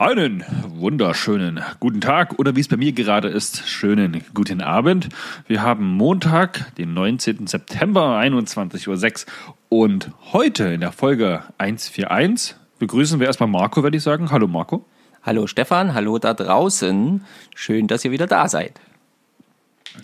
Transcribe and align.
Einen 0.00 0.44
wunderschönen 0.76 1.60
guten 1.80 2.00
Tag 2.00 2.38
oder 2.38 2.54
wie 2.54 2.60
es 2.60 2.68
bei 2.68 2.76
mir 2.76 2.92
gerade 2.92 3.26
ist, 3.26 3.66
schönen 3.66 4.22
guten 4.32 4.60
Abend. 4.60 5.08
Wir 5.48 5.62
haben 5.62 5.88
Montag, 5.88 6.72
den 6.76 6.94
19. 6.94 7.48
September, 7.48 8.16
21.06 8.16 9.26
Uhr 9.26 9.80
und 9.80 10.12
heute 10.32 10.66
in 10.66 10.82
der 10.82 10.92
Folge 10.92 11.42
141 11.58 12.54
begrüßen 12.78 13.18
wir 13.18 13.26
erstmal 13.26 13.48
Marco, 13.48 13.82
würde 13.82 13.96
ich 13.96 14.04
sagen. 14.04 14.30
Hallo 14.30 14.46
Marco. 14.46 14.84
Hallo 15.24 15.48
Stefan, 15.48 15.94
hallo 15.94 16.20
da 16.20 16.32
draußen. 16.32 17.24
Schön, 17.56 17.88
dass 17.88 18.04
ihr 18.04 18.12
wieder 18.12 18.28
da 18.28 18.48
seid. 18.48 18.80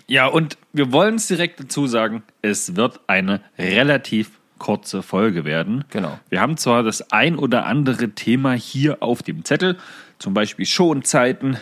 Ja, 0.07 0.27
und 0.27 0.57
wir 0.73 0.91
wollen 0.91 1.15
es 1.15 1.27
direkt 1.27 1.61
dazu 1.61 1.87
sagen, 1.87 2.21
es 2.41 2.75
wird 2.75 2.99
eine 3.07 3.39
relativ 3.57 4.31
kurze 4.65 5.03
Folge 5.03 5.45
werden. 5.45 5.85
Genau. 5.91 6.17
Wir 6.29 6.41
haben 6.41 6.57
zwar 6.57 6.81
das 6.81 7.11
ein 7.11 7.35
oder 7.37 7.67
andere 7.67 8.09
Thema 8.09 8.53
hier 8.53 9.03
auf 9.03 9.21
dem 9.21 9.45
Zettel, 9.45 9.77
zum 10.17 10.33
Beispiel 10.33 10.65
Schonzeiten, 10.65 11.57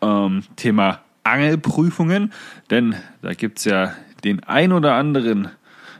ähm, 0.00 0.44
Thema 0.54 1.00
Angelprüfungen, 1.24 2.32
denn 2.70 2.94
da 3.22 3.34
gibt 3.34 3.58
es 3.58 3.64
ja 3.64 3.94
den 4.22 4.44
ein 4.44 4.70
oder 4.70 4.94
anderen 4.94 5.48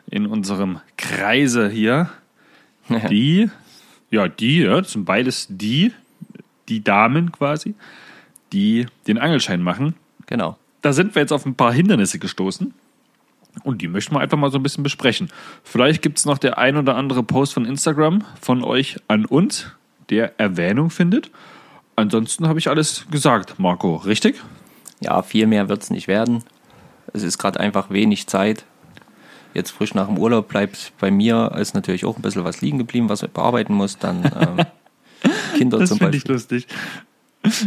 in 0.08 0.26
unserem 0.26 0.78
Kreise 0.96 1.68
hier, 1.68 2.10
die, 3.10 3.50
ja, 4.12 4.28
die, 4.28 4.60
ja, 4.60 4.80
das 4.80 4.92
sind 4.92 5.06
beides 5.06 5.48
die, 5.50 5.90
die 6.68 6.84
Damen 6.84 7.32
quasi, 7.32 7.74
die 8.52 8.86
den 9.08 9.18
Angelschein 9.18 9.60
machen. 9.60 9.96
Genau. 10.26 10.56
Da 10.82 10.92
sind 10.92 11.16
wir 11.16 11.22
jetzt 11.22 11.32
auf 11.32 11.46
ein 11.46 11.56
paar 11.56 11.72
Hindernisse 11.72 12.20
gestoßen. 12.20 12.74
Und 13.62 13.82
die 13.82 13.88
möchten 13.88 14.14
wir 14.14 14.20
einfach 14.20 14.36
mal 14.36 14.50
so 14.50 14.58
ein 14.58 14.62
bisschen 14.62 14.82
besprechen. 14.82 15.28
Vielleicht 15.62 16.02
gibt 16.02 16.18
es 16.18 16.26
noch 16.26 16.38
der 16.38 16.58
ein 16.58 16.76
oder 16.76 16.96
andere 16.96 17.22
Post 17.22 17.54
von 17.54 17.64
Instagram 17.64 18.24
von 18.40 18.64
euch 18.64 18.96
an 19.08 19.24
uns, 19.24 19.68
der 20.10 20.38
Erwähnung 20.38 20.90
findet. 20.90 21.30
Ansonsten 21.96 22.48
habe 22.48 22.58
ich 22.58 22.68
alles 22.68 23.06
gesagt, 23.10 23.58
Marco, 23.58 23.96
richtig? 23.96 24.42
Ja, 25.00 25.22
viel 25.22 25.46
mehr 25.46 25.68
wird 25.68 25.82
es 25.82 25.90
nicht 25.90 26.08
werden. 26.08 26.42
Es 27.12 27.22
ist 27.22 27.38
gerade 27.38 27.60
einfach 27.60 27.90
wenig 27.90 28.26
Zeit. 28.26 28.64
Jetzt 29.54 29.70
frisch 29.70 29.94
nach 29.94 30.08
dem 30.08 30.18
Urlaub 30.18 30.48
bleibt 30.48 30.92
bei 30.98 31.12
mir 31.12 31.52
ist 31.56 31.74
natürlich 31.74 32.04
auch 32.04 32.16
ein 32.16 32.22
bisschen 32.22 32.44
was 32.44 32.60
liegen 32.60 32.78
geblieben, 32.78 33.08
was 33.08 33.22
ich 33.22 33.30
bearbeiten 33.30 33.74
muss. 33.74 33.98
Dann 33.98 34.24
ähm, 34.24 34.66
Kinder 35.56 35.78
das 35.78 35.90
zum 35.90 35.98
finde 35.98 36.16
ich 36.16 36.24
Beispiel. 36.24 36.34
lustig. 36.34 36.66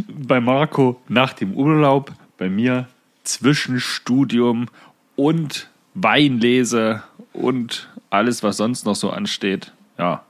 Bei 0.10 0.42
Marco 0.42 1.00
nach 1.08 1.34
dem 1.34 1.54
Urlaub, 1.54 2.12
bei 2.38 2.50
mir 2.50 2.88
zwischen 3.24 3.80
Studium 3.80 4.68
und 5.16 5.70
Weinlese 6.00 7.02
und 7.34 7.90
alles, 8.10 8.44
was 8.44 8.58
sonst 8.58 8.86
noch 8.86 8.96
so 8.96 9.10
ansteht. 9.10 9.74
Ja, 9.98 10.24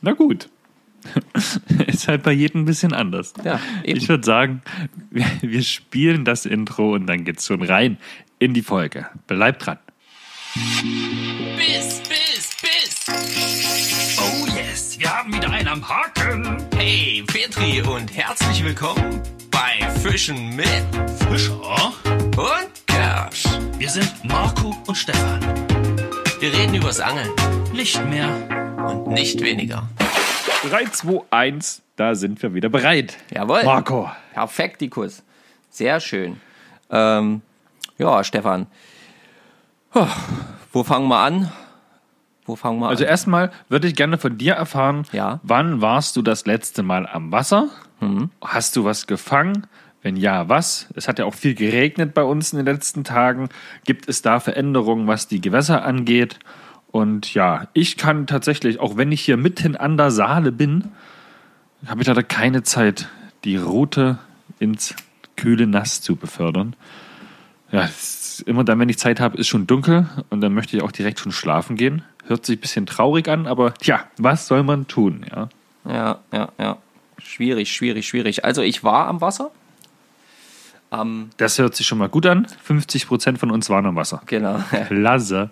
na 0.00 0.12
gut. 0.12 0.48
Ist 1.86 2.08
halt 2.08 2.22
bei 2.22 2.32
jedem 2.32 2.62
ein 2.62 2.64
bisschen 2.64 2.92
anders. 2.92 3.32
Ja, 3.44 3.60
eben. 3.84 3.98
ich 3.98 4.08
würde 4.08 4.24
sagen, 4.24 4.62
wir, 5.10 5.26
wir 5.40 5.62
spielen 5.62 6.24
das 6.24 6.46
Intro 6.46 6.94
und 6.94 7.06
dann 7.06 7.24
geht's 7.24 7.46
schon 7.46 7.62
rein 7.62 7.98
in 8.38 8.54
die 8.54 8.62
Folge. 8.62 9.06
Bleibt 9.26 9.66
dran. 9.66 9.78
Biss, 10.54 12.00
Biss, 12.08 12.56
Biss. 12.60 14.18
Oh 14.18 14.46
yes, 14.56 14.98
wir 15.00 15.10
haben 15.10 15.32
wieder 15.32 15.50
einen 15.50 15.68
am 15.68 15.88
Haken. 15.88 16.58
Hey, 16.76 17.24
Petri 17.26 17.82
und 17.82 18.14
herzlich 18.16 18.64
willkommen 18.64 19.20
bei 19.50 19.88
Fischen 20.00 20.54
mit 20.54 20.84
Fischer. 21.28 21.92
und. 22.36 22.67
Wir 23.78 23.88
sind 23.88 24.12
Marco 24.24 24.76
und 24.86 24.94
Stefan. 24.96 25.40
Wir 26.40 26.52
reden 26.52 26.74
übers 26.74 27.00
Angeln 27.00 27.30
Nicht 27.72 28.04
mehr. 28.08 28.28
und 28.86 29.08
nicht 29.08 29.40
weniger. 29.40 29.88
3, 30.68 30.84
2, 30.86 31.20
1, 31.30 31.82
da 31.96 32.14
sind 32.14 32.42
wir 32.42 32.54
wieder 32.54 32.68
bereit. 32.68 33.16
Jawohl. 33.30 33.62
Marco. 33.64 34.10
Perfektikus. 34.34 35.22
Sehr 35.70 36.00
schön. 36.00 36.40
Ähm, 36.90 37.42
ja, 37.98 38.22
Stefan. 38.24 38.66
Huh, 39.94 40.06
Wo 40.72 40.82
fangen 40.84 41.08
wir 41.08 41.18
an? 41.18 41.50
Wo 42.44 42.56
fangen 42.56 42.80
wir 42.80 42.88
Also 42.88 43.04
an? 43.04 43.10
erstmal 43.10 43.52
würde 43.68 43.88
ich 43.88 43.94
gerne 43.94 44.18
von 44.18 44.36
dir 44.38 44.54
erfahren, 44.54 45.06
Ja. 45.12 45.40
wann 45.42 45.80
warst 45.80 46.16
du 46.16 46.22
das 46.22 46.46
letzte 46.46 46.82
Mal 46.82 47.06
am 47.06 47.30
Wasser? 47.32 47.68
Hast 48.40 48.76
du 48.76 48.84
was 48.84 49.06
gefangen? 49.08 49.66
Wenn 50.08 50.16
ja, 50.16 50.48
was? 50.48 50.86
Es 50.94 51.06
hat 51.06 51.18
ja 51.18 51.26
auch 51.26 51.34
viel 51.34 51.54
geregnet 51.54 52.14
bei 52.14 52.22
uns 52.22 52.54
in 52.54 52.56
den 52.56 52.64
letzten 52.64 53.04
Tagen. 53.04 53.50
Gibt 53.84 54.08
es 54.08 54.22
da 54.22 54.40
Veränderungen, 54.40 55.06
was 55.06 55.28
die 55.28 55.42
Gewässer 55.42 55.84
angeht? 55.84 56.38
Und 56.90 57.34
ja, 57.34 57.68
ich 57.74 57.98
kann 57.98 58.26
tatsächlich, 58.26 58.80
auch 58.80 58.96
wenn 58.96 59.12
ich 59.12 59.20
hier 59.20 59.36
mitten 59.36 59.76
an 59.76 59.98
der 59.98 60.10
Saale 60.10 60.50
bin, 60.50 60.84
habe 61.86 62.00
ich 62.00 62.06
leider 62.06 62.22
keine 62.22 62.62
Zeit, 62.62 63.10
die 63.44 63.58
Route 63.58 64.16
ins 64.58 64.96
kühle 65.36 65.66
Nass 65.66 66.00
zu 66.00 66.16
befördern. 66.16 66.74
Ja, 67.70 67.86
immer 68.46 68.64
dann, 68.64 68.78
wenn 68.78 68.88
ich 68.88 68.96
Zeit 68.96 69.20
habe, 69.20 69.36
ist 69.36 69.48
schon 69.48 69.66
dunkel 69.66 70.08
und 70.30 70.40
dann 70.40 70.54
möchte 70.54 70.74
ich 70.74 70.82
auch 70.82 70.90
direkt 70.90 71.20
schon 71.20 71.32
schlafen 71.32 71.76
gehen. 71.76 72.00
Hört 72.24 72.46
sich 72.46 72.56
ein 72.56 72.62
bisschen 72.62 72.86
traurig 72.86 73.28
an, 73.28 73.46
aber 73.46 73.74
tja, 73.74 74.06
was 74.16 74.46
soll 74.46 74.62
man 74.62 74.88
tun? 74.88 75.26
Ja, 75.30 75.50
Ja, 75.84 76.18
ja, 76.32 76.48
ja. 76.58 76.78
Schwierig, 77.18 77.70
schwierig, 77.70 78.08
schwierig. 78.08 78.46
Also 78.46 78.62
ich 78.62 78.82
war 78.82 79.06
am 79.06 79.20
Wasser. 79.20 79.50
Am, 80.90 81.30
das 81.36 81.58
hört 81.58 81.74
sich 81.76 81.86
schon 81.86 81.98
mal 81.98 82.08
gut 82.08 82.24
an. 82.26 82.46
50 82.62 83.06
Prozent 83.08 83.38
von 83.38 83.50
uns 83.50 83.68
waren 83.68 83.84
am 83.86 83.96
Wasser. 83.96 84.22
genau. 84.26 84.60
Klasse. 84.88 85.50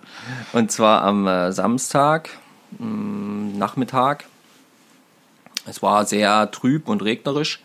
Und 0.52 0.72
zwar 0.72 1.02
am 1.02 1.26
äh, 1.26 1.52
Samstag, 1.52 2.30
mh, 2.78 3.58
Nachmittag. 3.58 4.24
Es 5.66 5.82
war 5.82 6.06
sehr 6.06 6.50
trüb 6.52 6.88
und 6.88 7.02
regnerisch. 7.02 7.60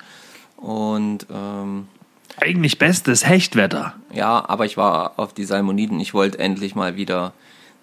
Und 0.58 1.28
ähm, 1.34 1.88
Eigentlich 2.40 2.78
bestes 2.78 3.28
Hechtwetter. 3.28 3.94
ja, 4.12 4.44
aber 4.48 4.66
ich 4.66 4.76
war 4.78 5.14
auf 5.18 5.34
die 5.34 5.46
Salmoniden. 5.46 6.00
Ich 6.00 6.14
wollte 6.14 6.40
endlich 6.40 6.76
mal 6.76 6.96
wieder 6.96 7.34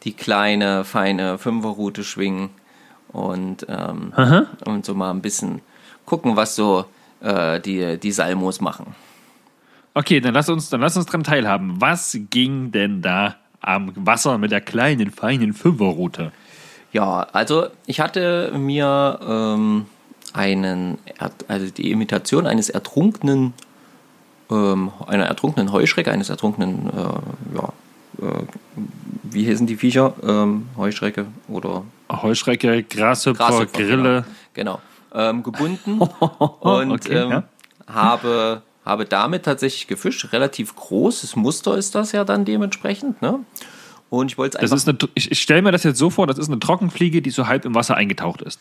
die 0.04 0.12
kleine, 0.12 0.84
feine 0.84 1.38
Fünferroute 1.38 2.04
schwingen 2.04 2.50
und, 3.08 3.66
ähm, 3.68 4.12
und 4.64 4.84
so 4.84 4.94
mal 4.94 5.10
ein 5.10 5.22
bisschen 5.22 5.60
gucken, 6.04 6.36
was 6.36 6.54
so 6.54 6.84
äh, 7.20 7.58
die, 7.60 7.98
die 7.98 8.12
Salmos 8.12 8.60
machen. 8.60 8.94
Okay, 9.94 10.20
dann 10.20 10.34
lass 10.34 10.48
uns, 10.48 10.70
dann 10.70 10.80
lass 10.80 10.96
uns 10.96 11.06
dran 11.06 11.24
teilhaben. 11.24 11.80
Was 11.80 12.18
ging 12.30 12.70
denn 12.70 13.02
da 13.02 13.36
am 13.60 13.92
Wasser 13.96 14.38
mit 14.38 14.52
der 14.52 14.60
kleinen, 14.60 15.10
feinen 15.10 15.52
Fünferroute? 15.52 16.32
Ja, 16.92 17.26
also 17.32 17.66
ich 17.86 18.00
hatte 18.00 18.52
mir 18.56 19.18
ähm, 19.26 19.86
einen, 20.32 20.98
also 21.48 21.70
die 21.70 21.90
Imitation 21.90 22.46
eines 22.46 22.70
ertrunkenen, 22.70 23.52
ähm, 24.50 24.90
einer 25.06 25.26
ertrunkenen 25.26 25.72
Heuschrecke, 25.72 26.10
eines 26.10 26.30
ertrunkenen, 26.30 26.88
äh, 26.90 27.56
ja, 27.56 27.72
äh, 28.26 28.42
wie 29.24 29.44
hießen 29.44 29.66
die 29.66 29.76
Viecher? 29.76 30.14
Ähm, 30.22 30.68
Heuschrecke 30.76 31.26
oder 31.48 31.82
Heuschrecke, 32.10 32.82
Grashüpfer, 32.84 33.48
Grashüpfer, 33.48 33.78
Grille. 33.78 34.24
Genau, 34.54 34.80
genau 35.12 35.42
gebunden 35.42 36.00
und 36.60 36.92
Okay, 36.92 37.14
ähm, 37.14 37.30
ja. 37.30 37.42
habe, 37.86 38.62
habe 38.88 39.04
damit 39.04 39.44
tatsächlich 39.44 39.86
gefischt. 39.86 40.32
Relativ 40.32 40.74
großes 40.74 41.36
Muster 41.36 41.76
ist 41.76 41.94
das 41.94 42.12
ja 42.12 42.24
dann 42.24 42.44
dementsprechend. 42.44 43.20
Ne? 43.20 43.40
Und 44.10 44.32
ich 44.32 44.38
wollte 44.38 44.56
es 44.56 44.62
Das 44.62 44.72
einfach 44.72 44.94
ist 44.94 45.02
eine, 45.02 45.10
ich, 45.14 45.30
ich 45.30 45.40
stelle 45.40 45.62
mir 45.62 45.72
das 45.72 45.84
jetzt 45.84 45.98
so 45.98 46.10
vor, 46.10 46.26
das 46.26 46.38
ist 46.38 46.48
eine 46.48 46.58
Trockenfliege, 46.58 47.20
die 47.20 47.30
so 47.30 47.46
halb 47.46 47.64
im 47.66 47.74
Wasser 47.74 47.96
eingetaucht 47.96 48.40
ist. 48.42 48.60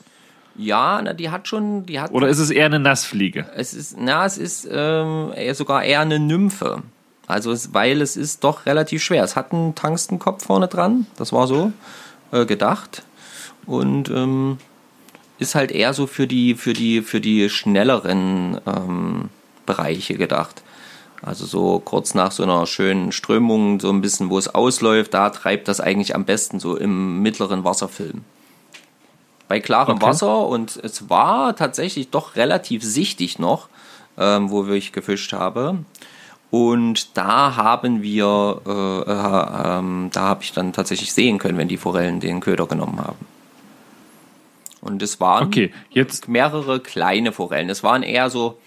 Ja, 0.58 1.00
na, 1.02 1.14
die 1.14 1.30
hat 1.30 1.48
schon, 1.48 1.86
die 1.86 2.00
hat. 2.00 2.12
Oder 2.12 2.28
ist 2.28 2.40
es 2.40 2.50
eher 2.50 2.66
eine 2.66 2.80
Nassfliege? 2.80 3.46
Es 3.56 3.74
ist, 3.74 3.96
na, 3.98 4.26
es 4.26 4.38
ist 4.38 4.68
ähm, 4.70 5.32
sogar 5.54 5.84
eher 5.84 6.02
eine 6.02 6.20
Nymphe. 6.20 6.82
Also, 7.28 7.52
es, 7.52 7.74
weil 7.74 8.02
es 8.02 8.18
ist 8.18 8.44
doch 8.44 8.66
relativ 8.66 9.04
schwer. 9.04 9.24
Es 9.24 9.36
hat 9.36 9.54
einen 9.54 9.76
Tangstenkopf 9.76 10.46
vorne 10.46 10.68
dran, 10.68 11.06
das 11.16 11.32
war 11.32 11.48
so 11.48 11.72
äh, 12.32 12.46
gedacht. 12.46 13.04
Und 13.66 14.10
ähm, 14.10 14.58
ist 15.38 15.54
halt 15.54 15.72
eher 15.72 15.94
so 15.94 16.08
für 16.08 16.26
die, 16.26 16.56
für 16.56 16.74
die, 16.74 17.02
für 17.02 17.22
die 17.22 17.50
schnelleren 17.50 18.60
ähm, 18.66 19.30
Bereiche 19.68 20.16
gedacht. 20.16 20.64
Also 21.22 21.46
so 21.46 21.80
kurz 21.80 22.16
nach 22.16 22.32
so 22.32 22.44
einer 22.44 22.66
schönen 22.66 23.12
Strömung, 23.12 23.80
so 23.80 23.90
ein 23.90 24.02
bisschen, 24.02 24.32
wo 24.32 24.38
es 24.38 24.48
ausläuft, 24.54 25.14
da 25.14 25.30
treibt 25.30 25.68
das 25.68 25.80
eigentlich 25.80 26.16
am 26.16 26.26
besten 26.26 26.60
so 26.60 26.76
im 26.76 27.22
mittleren 27.22 27.64
Wasserfilm. 27.64 28.24
Bei 29.48 29.60
klarem 29.60 29.98
Okay. 29.98 30.06
Wasser 30.06 30.48
und 30.48 30.78
es 30.84 31.10
war 31.10 31.56
tatsächlich 31.56 32.10
doch 32.10 32.36
relativ 32.36 32.84
sichtig 32.84 33.40
noch, 33.40 33.70
ähm, 34.18 34.50
wo 34.50 34.66
ich 34.68 34.92
gefischt 34.92 35.34
habe. 35.34 35.80
Und 36.50 37.18
da 37.18 37.56
haben 37.56 38.02
wir, 38.02 38.62
äh, 38.66 39.12
äh, 39.12 39.78
ähm, 39.80 40.10
da 40.14 40.22
habe 40.22 40.44
ich 40.44 40.54
dann 40.54 40.72
tatsächlich 40.74 41.14
sehen 41.14 41.40
können, 41.40 41.58
wenn 41.58 41.68
die 41.68 41.78
Forellen 41.78 42.20
den 42.20 42.40
Köder 42.40 42.68
genommen 42.68 43.00
haben. 43.00 43.26
Und 44.82 45.02
es 45.02 45.20
waren 45.20 45.48
Okay, 45.48 45.74
jetzt 45.90 46.28
mehrere 46.28 46.80
kleine 46.80 47.32
Forellen. 47.32 47.70
Es 47.70 47.84
waren 47.84 48.04
eher 48.04 48.30
so, 48.30 48.58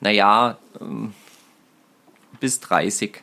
naja, 0.00 0.58
ähm, 0.80 1.12
bis 2.40 2.60
30. 2.60 3.22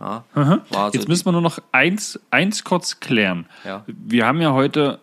Ja, 0.00 0.24
so 0.34 0.90
Jetzt 0.92 1.08
müssen 1.08 1.26
wir 1.26 1.32
nur 1.32 1.40
noch 1.40 1.60
eins, 1.70 2.18
eins 2.30 2.64
kurz 2.64 2.98
klären. 2.98 3.46
Ja. 3.64 3.84
Wir 3.86 4.26
haben 4.26 4.40
ja 4.40 4.52
heute 4.52 4.98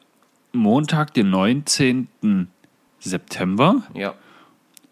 Montag, 0.52 1.14
den 1.14 1.30
19. 1.30 2.08
September. 3.00 3.84
Ja. 3.94 4.14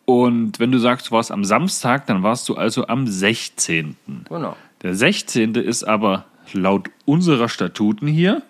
Und 0.05 0.59
wenn 0.59 0.71
du 0.71 0.79
sagst, 0.79 1.07
du 1.07 1.11
warst 1.11 1.31
am 1.31 1.43
Samstag, 1.43 2.05
dann 2.05 2.23
warst 2.23 2.47
du 2.47 2.55
also 2.55 2.87
am 2.87 3.07
16. 3.07 3.97
Genau. 4.29 4.55
Der 4.81 4.95
16. 4.95 5.55
ist 5.55 5.83
aber 5.83 6.25
laut 6.53 6.89
unserer 7.05 7.49
Statuten 7.49 8.07
hier 8.07 8.43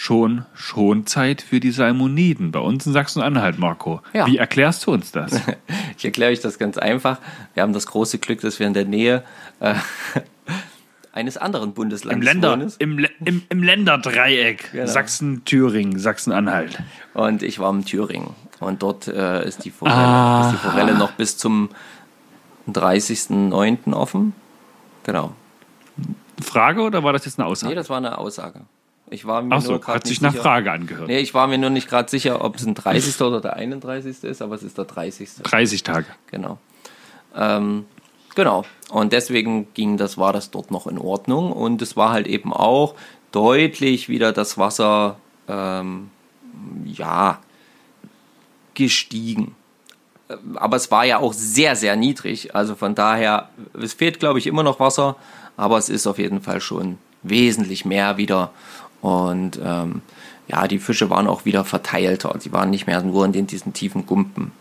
schon 0.00 0.44
Schonzeit 0.54 1.42
für 1.42 1.58
die 1.58 1.72
Salmoniden 1.72 2.52
bei 2.52 2.60
uns 2.60 2.86
in 2.86 2.92
Sachsen-Anhalt, 2.92 3.58
Marco. 3.58 4.00
Ja. 4.12 4.26
Wie 4.28 4.36
erklärst 4.36 4.86
du 4.86 4.92
uns 4.92 5.10
das? 5.12 5.32
Ich 5.98 6.04
erkläre 6.04 6.30
euch 6.30 6.38
das 6.38 6.60
ganz 6.60 6.78
einfach. 6.78 7.18
Wir 7.54 7.64
haben 7.64 7.72
das 7.72 7.84
große 7.88 8.18
Glück, 8.20 8.40
dass 8.42 8.60
wir 8.60 8.68
in 8.68 8.74
der 8.74 8.84
Nähe 8.84 9.24
äh, 9.58 9.74
eines 11.12 11.36
anderen 11.36 11.70
Im, 11.70 11.74
Bundeslandes 11.74 12.24
Länder, 12.24 12.52
wohnen. 12.52 12.72
im, 12.78 13.04
im, 13.24 13.42
Im 13.48 13.62
Länderdreieck. 13.64 14.70
Genau. 14.70 14.86
Sachsen, 14.86 15.44
Thüringen, 15.44 15.98
Sachsen-Anhalt. 15.98 16.80
Und 17.14 17.42
ich 17.42 17.58
war 17.58 17.72
in 17.72 17.84
Thüringen. 17.84 18.36
Und 18.60 18.82
dort 18.84 19.08
äh, 19.08 19.44
ist, 19.44 19.64
die 19.64 19.72
Forelle, 19.72 19.96
Ah. 19.96 20.42
ist 20.52 20.52
die 20.62 20.68
Forelle 20.68 20.94
noch 20.94 21.10
bis 21.12 21.36
zum 21.36 21.70
30.09. 22.68 23.92
offen. 23.92 24.34
Genau. 25.02 25.32
Frage 26.40 26.82
oder 26.82 27.02
war 27.02 27.12
das 27.12 27.24
jetzt 27.24 27.40
eine 27.40 27.46
Nee, 27.46 27.52
Aussage? 27.52 27.74
das 27.74 27.90
war 27.90 27.96
eine 27.96 28.16
Aussage. 28.18 28.60
Ich 29.10 29.26
war 29.26 29.42
mir 29.42 29.54
Ach 29.54 29.60
so, 29.60 29.72
nur 29.72 29.86
hat 29.86 30.06
sich 30.06 30.16
nicht 30.16 30.22
nach 30.22 30.32
sicher. 30.32 30.42
Frage 30.42 30.72
angehört. 30.72 31.08
Nee, 31.08 31.18
ich 31.18 31.34
war 31.34 31.46
mir 31.46 31.58
nur 31.58 31.70
nicht 31.70 31.88
gerade 31.88 32.10
sicher, 32.10 32.44
ob 32.44 32.56
es 32.56 32.66
ein 32.66 32.74
30. 32.74 33.20
oder 33.22 33.40
der 33.40 33.54
31. 33.54 34.24
ist, 34.24 34.42
aber 34.42 34.54
es 34.54 34.62
ist 34.62 34.78
der 34.78 34.84
30. 34.84 35.28
30 35.42 35.82
Tage. 35.82 36.06
Genau. 36.30 36.58
Ähm, 37.34 37.86
genau. 38.34 38.64
Und 38.90 39.12
deswegen 39.12 39.72
ging 39.74 39.96
das, 39.96 40.18
war 40.18 40.32
das 40.32 40.50
dort 40.50 40.70
noch 40.70 40.86
in 40.86 40.98
Ordnung. 40.98 41.52
Und 41.52 41.82
es 41.82 41.96
war 41.96 42.10
halt 42.10 42.26
eben 42.26 42.52
auch 42.52 42.94
deutlich 43.32 44.08
wieder 44.08 44.32
das 44.32 44.58
Wasser, 44.58 45.16
ähm, 45.48 46.10
ja, 46.84 47.38
gestiegen. 48.74 49.54
Aber 50.56 50.76
es 50.76 50.90
war 50.90 51.04
ja 51.04 51.18
auch 51.18 51.32
sehr, 51.32 51.74
sehr 51.74 51.96
niedrig. 51.96 52.54
Also 52.54 52.74
von 52.74 52.94
daher, 52.94 53.48
es 53.80 53.94
fehlt, 53.94 54.20
glaube 54.20 54.38
ich, 54.38 54.46
immer 54.46 54.62
noch 54.62 54.78
Wasser, 54.78 55.16
aber 55.56 55.78
es 55.78 55.88
ist 55.88 56.06
auf 56.06 56.18
jeden 56.18 56.40
Fall 56.42 56.60
schon 56.60 56.98
wesentlich 57.22 57.84
mehr 57.84 58.16
wieder. 58.16 58.52
Und 59.00 59.60
ähm, 59.62 60.02
ja, 60.48 60.66
die 60.66 60.78
Fische 60.78 61.10
waren 61.10 61.26
auch 61.26 61.44
wieder 61.44 61.64
verteilter. 61.64 62.34
Sie 62.38 62.52
waren 62.52 62.70
nicht 62.70 62.86
mehr 62.86 63.02
nur 63.02 63.24
in 63.26 63.46
diesen 63.46 63.72
tiefen 63.72 64.06
Gumpen. 64.06 64.52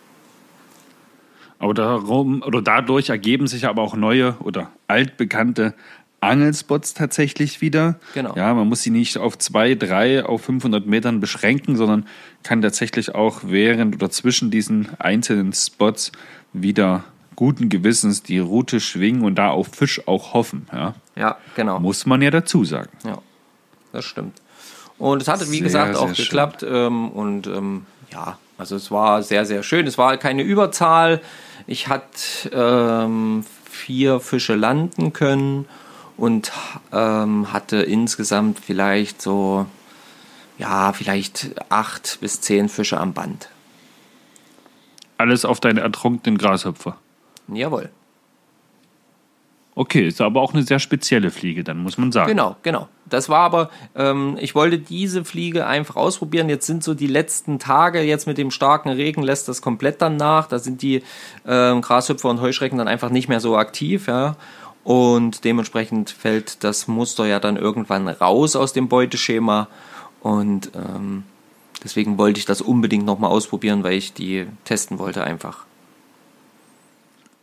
Aber 1.60 1.74
darum, 1.74 2.44
oder 2.44 2.62
dadurch 2.62 3.10
ergeben 3.10 3.48
sich 3.48 3.66
aber 3.66 3.82
auch 3.82 3.96
neue 3.96 4.36
oder 4.42 4.70
altbekannte 4.88 5.74
Angelspots 6.20 6.94
tatsächlich 6.94 7.62
wieder. 7.62 8.00
Genau. 8.14 8.36
Ja, 8.36 8.54
man 8.54 8.68
muss 8.68 8.82
sie 8.82 8.90
nicht 8.90 9.18
auf 9.18 9.38
zwei, 9.38 9.76
drei, 9.76 10.26
auf 10.26 10.44
500 10.44 10.86
Metern 10.86 11.20
beschränken, 11.20 11.76
sondern 11.76 12.06
kann 12.44 12.62
tatsächlich 12.62 13.16
auch 13.16 13.42
während 13.44 13.96
oder 13.96 14.10
zwischen 14.10 14.52
diesen 14.52 14.90
einzelnen 15.00 15.54
Spots 15.54 16.12
wieder 16.54 17.04
guten 17.36 17.70
Gewissens 17.70 18.24
die 18.24 18.40
Route 18.40 18.80
schwingen 18.80 19.24
und 19.24 19.36
da 19.36 19.50
auf 19.50 19.68
Fisch 19.68 20.08
auch 20.08 20.34
hoffen. 20.34 20.68
Ja, 20.74 20.96
Ja, 21.16 21.38
genau. 21.56 21.80
muss 21.80 22.06
man 22.06 22.22
ja 22.22 22.32
dazu 22.32 22.66
sagen. 22.66 22.90
Ja, 23.06 23.20
das 23.92 24.06
stimmt. 24.06 24.42
Und 24.98 25.22
es 25.22 25.28
hatte, 25.28 25.46
wie 25.52 25.58
Sehr, 25.58 25.64
gesagt, 25.64 25.96
auch 25.96 26.14
schön. 26.14 26.26
geklappt. 26.26 26.66
Ähm, 26.68 27.10
und 27.10 27.48
ähm, 27.48 27.86
ja, 28.12 28.38
also 28.58 28.76
es 28.76 28.90
war 28.90 29.22
sehr, 29.22 29.46
sehr 29.46 29.64
schön. 29.64 29.86
Es 29.86 29.98
war 29.98 30.18
keine 30.18 30.42
Überzahl. 30.42 31.22
Ich 31.68 31.88
hatte 31.88 32.50
ähm, 32.52 33.46
vier 33.70 34.20
Fische 34.20 34.56
landen 34.56 35.14
können 35.14 35.66
und 36.18 36.52
ähm, 36.92 37.54
hatte 37.54 37.78
insgesamt 37.78 38.60
vielleicht 38.60 39.22
so, 39.22 39.68
ja, 40.58 40.94
vielleicht 40.94 41.52
acht 41.70 42.18
bis 42.22 42.42
zehn 42.42 42.70
Fische 42.70 43.00
am 43.00 43.14
Band. 43.14 43.50
Alles 45.18 45.46
auf 45.46 45.60
deine 45.60 45.82
ertrunkenen 45.82 46.38
Grashüpfer. 46.38 46.98
Jawohl. 47.48 47.90
Okay, 49.76 50.08
ist 50.08 50.22
aber 50.22 50.42
auch 50.42 50.54
eine 50.54 50.64
sehr 50.64 50.80
spezielle 50.80 51.30
Fliege, 51.30 51.64
dann 51.64 51.78
muss 51.78 52.00
man 52.00 52.12
sagen. 52.12 52.30
Genau, 52.30 52.56
genau. 52.64 52.88
Das 53.10 53.30
war 53.30 53.40
aber, 53.40 53.70
ähm, 53.96 54.38
ich 54.40 54.56
wollte 54.56 54.80
diese 54.80 55.24
Fliege 55.24 55.66
einfach 55.66 55.96
ausprobieren. 55.96 56.50
Jetzt 56.50 56.66
sind 56.66 56.84
so 56.84 56.94
die 56.94 57.08
letzten 57.08 57.60
Tage, 57.60 58.02
jetzt 58.02 58.28
mit 58.28 58.38
dem 58.38 58.52
starken 58.52 58.90
Regen 58.90 59.22
lässt 59.22 59.48
das 59.48 59.62
komplett 59.62 60.02
dann 60.02 60.18
nach. 60.18 60.48
Da 60.48 60.60
sind 60.60 60.82
die 60.82 61.04
ähm, 61.46 61.82
Grashüpfer 61.82 62.30
und 62.30 62.42
Heuschrecken 62.42 62.78
dann 62.78 62.88
einfach 62.88 63.10
nicht 63.10 63.30
mehr 63.30 63.40
so 63.40 63.58
aktiv, 63.58 64.08
ja. 64.08 64.36
Und 64.84 65.44
dementsprechend 65.44 66.12
fällt 66.12 66.64
das 66.64 66.88
Muster 66.88 67.26
ja 67.26 67.40
dann 67.40 67.58
irgendwann 67.58 68.08
raus 68.08 68.56
aus 68.56 68.72
dem 68.72 68.88
Beuteschema. 68.88 69.68
Und 70.22 70.72
ähm, 70.76 71.24
deswegen 71.84 72.18
wollte 72.18 72.40
ich 72.40 72.46
das 72.46 72.62
unbedingt 72.62 73.06
nochmal 73.06 73.32
ausprobieren, 73.32 73.84
weil 73.84 73.94
ich 73.94 74.14
die 74.14 74.46
testen 74.64 74.98
wollte 74.98 75.24
einfach. 75.24 75.66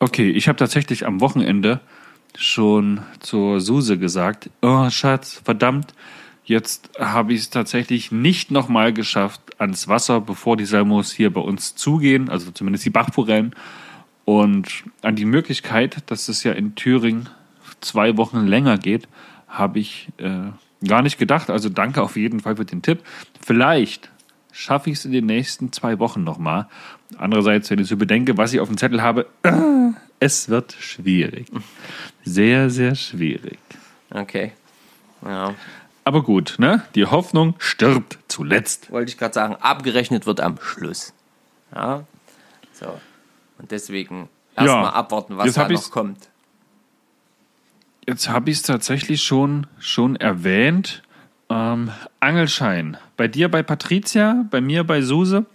Okay, 0.01 0.31
ich 0.31 0.49
habe 0.49 0.57
tatsächlich 0.57 1.07
am 1.07 1.21
Wochenende 1.21 1.81
schon 2.37 3.01
zur 3.21 3.61
Suse 3.61 3.99
gesagt, 3.99 4.51
oh 4.63 4.91
Schatz, 4.91 5.41
verdammt, 5.45 5.95
jetzt 6.45 6.91
habe 6.99 7.33
ich 7.33 7.41
es 7.41 7.51
tatsächlich 7.51 8.13
nicht 8.13 8.51
nochmal 8.51 8.93
geschafft 8.93 9.41
ans 9.59 9.89
Wasser, 9.89 10.21
bevor 10.21 10.57
die 10.57 10.65
Salmos 10.65 11.13
hier 11.13 11.33
bei 11.33 11.41
uns 11.41 11.75
zugehen, 11.75 12.29
also 12.29 12.51
zumindest 12.51 12.85
die 12.85 12.91
Bachforellen. 12.91 13.55
Und 14.25 14.85
an 15.03 15.17
die 15.17 15.27
Möglichkeit, 15.27 15.99
dass 16.07 16.29
es 16.29 16.45
ja 16.45 16.53
in 16.53 16.75
Thüringen 16.75 17.29
zwei 17.81 18.17
Wochen 18.17 18.47
länger 18.47 18.79
geht, 18.79 19.07
habe 19.49 19.79
ich 19.79 20.09
äh, 20.17 20.87
gar 20.87 21.03
nicht 21.03 21.19
gedacht. 21.19 21.51
Also 21.51 21.69
danke 21.69 22.03
auf 22.03 22.17
jeden 22.17 22.41
Fall 22.41 22.57
für 22.57 22.65
den 22.65 22.83
Tipp. 22.83 23.03
Vielleicht 23.41 24.11
schaffe 24.51 24.91
ich 24.91 24.99
es 24.99 25.05
in 25.05 25.13
den 25.13 25.27
nächsten 25.27 25.73
zwei 25.73 25.99
Wochen 25.99 26.25
nochmal. 26.25 26.69
Andererseits, 27.19 27.71
wenn 27.71 27.81
ich 27.81 27.89
so 27.89 27.97
bedenke, 27.97 28.39
was 28.39 28.53
ich 28.53 28.61
auf 28.61 28.69
dem 28.69 28.79
Zettel 28.79 29.03
habe, 29.03 29.27
es 30.21 30.49
wird 30.49 30.73
schwierig. 30.79 31.47
Sehr, 32.25 32.71
sehr 32.71 32.95
schwierig. 32.95 33.59
Okay. 34.11 34.53
Ja. 35.25 35.55
Aber 36.05 36.23
gut, 36.23 36.57
ne? 36.59 36.83
Die 36.95 37.07
Hoffnung 37.07 37.55
stirbt 37.59 38.19
zuletzt. 38.29 38.91
wollte 38.91 39.11
ich 39.11 39.19
gerade 39.19 39.35
sagen, 39.35 39.57
abgerechnet 39.57 40.27
wird 40.27 40.41
am 40.41 40.59
Schluss. 40.61 41.15
Ja. 41.75 42.05
So. 42.73 43.01
Und 43.59 43.71
deswegen 43.71 44.29
Ja. 44.57 44.63
erstmal 44.65 44.91
abwarten, 44.93 45.37
was 45.37 45.47
Jetzt 45.47 45.57
da 45.57 45.69
noch 45.69 45.91
kommt. 45.91 46.29
Jetzt 48.07 48.29
habe 48.29 48.51
ich 48.51 48.59
es 48.59 48.63
tatsächlich 48.63 49.23
schon, 49.23 49.67
schon 49.79 50.17
erwähnt. 50.17 51.03
Ähm, 51.49 51.91
Angelschein. 52.21 52.99
Bei 53.17 53.29
dir 53.29 53.51
bei 53.51 53.63
Patricia, 53.63 54.45
bei 54.51 54.61
mir 54.61 54.85
bei 54.85 55.01
Suse. 55.01 55.47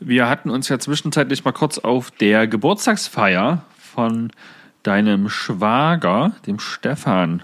Wir 0.00 0.28
hatten 0.28 0.50
uns 0.50 0.68
ja 0.68 0.78
zwischenzeitlich 0.78 1.44
mal 1.44 1.52
kurz 1.52 1.78
auf 1.78 2.10
der 2.10 2.46
Geburtstagsfeier 2.46 3.64
von 3.78 4.30
deinem 4.82 5.28
Schwager, 5.28 6.32
dem 6.46 6.60
Stefan, 6.60 7.42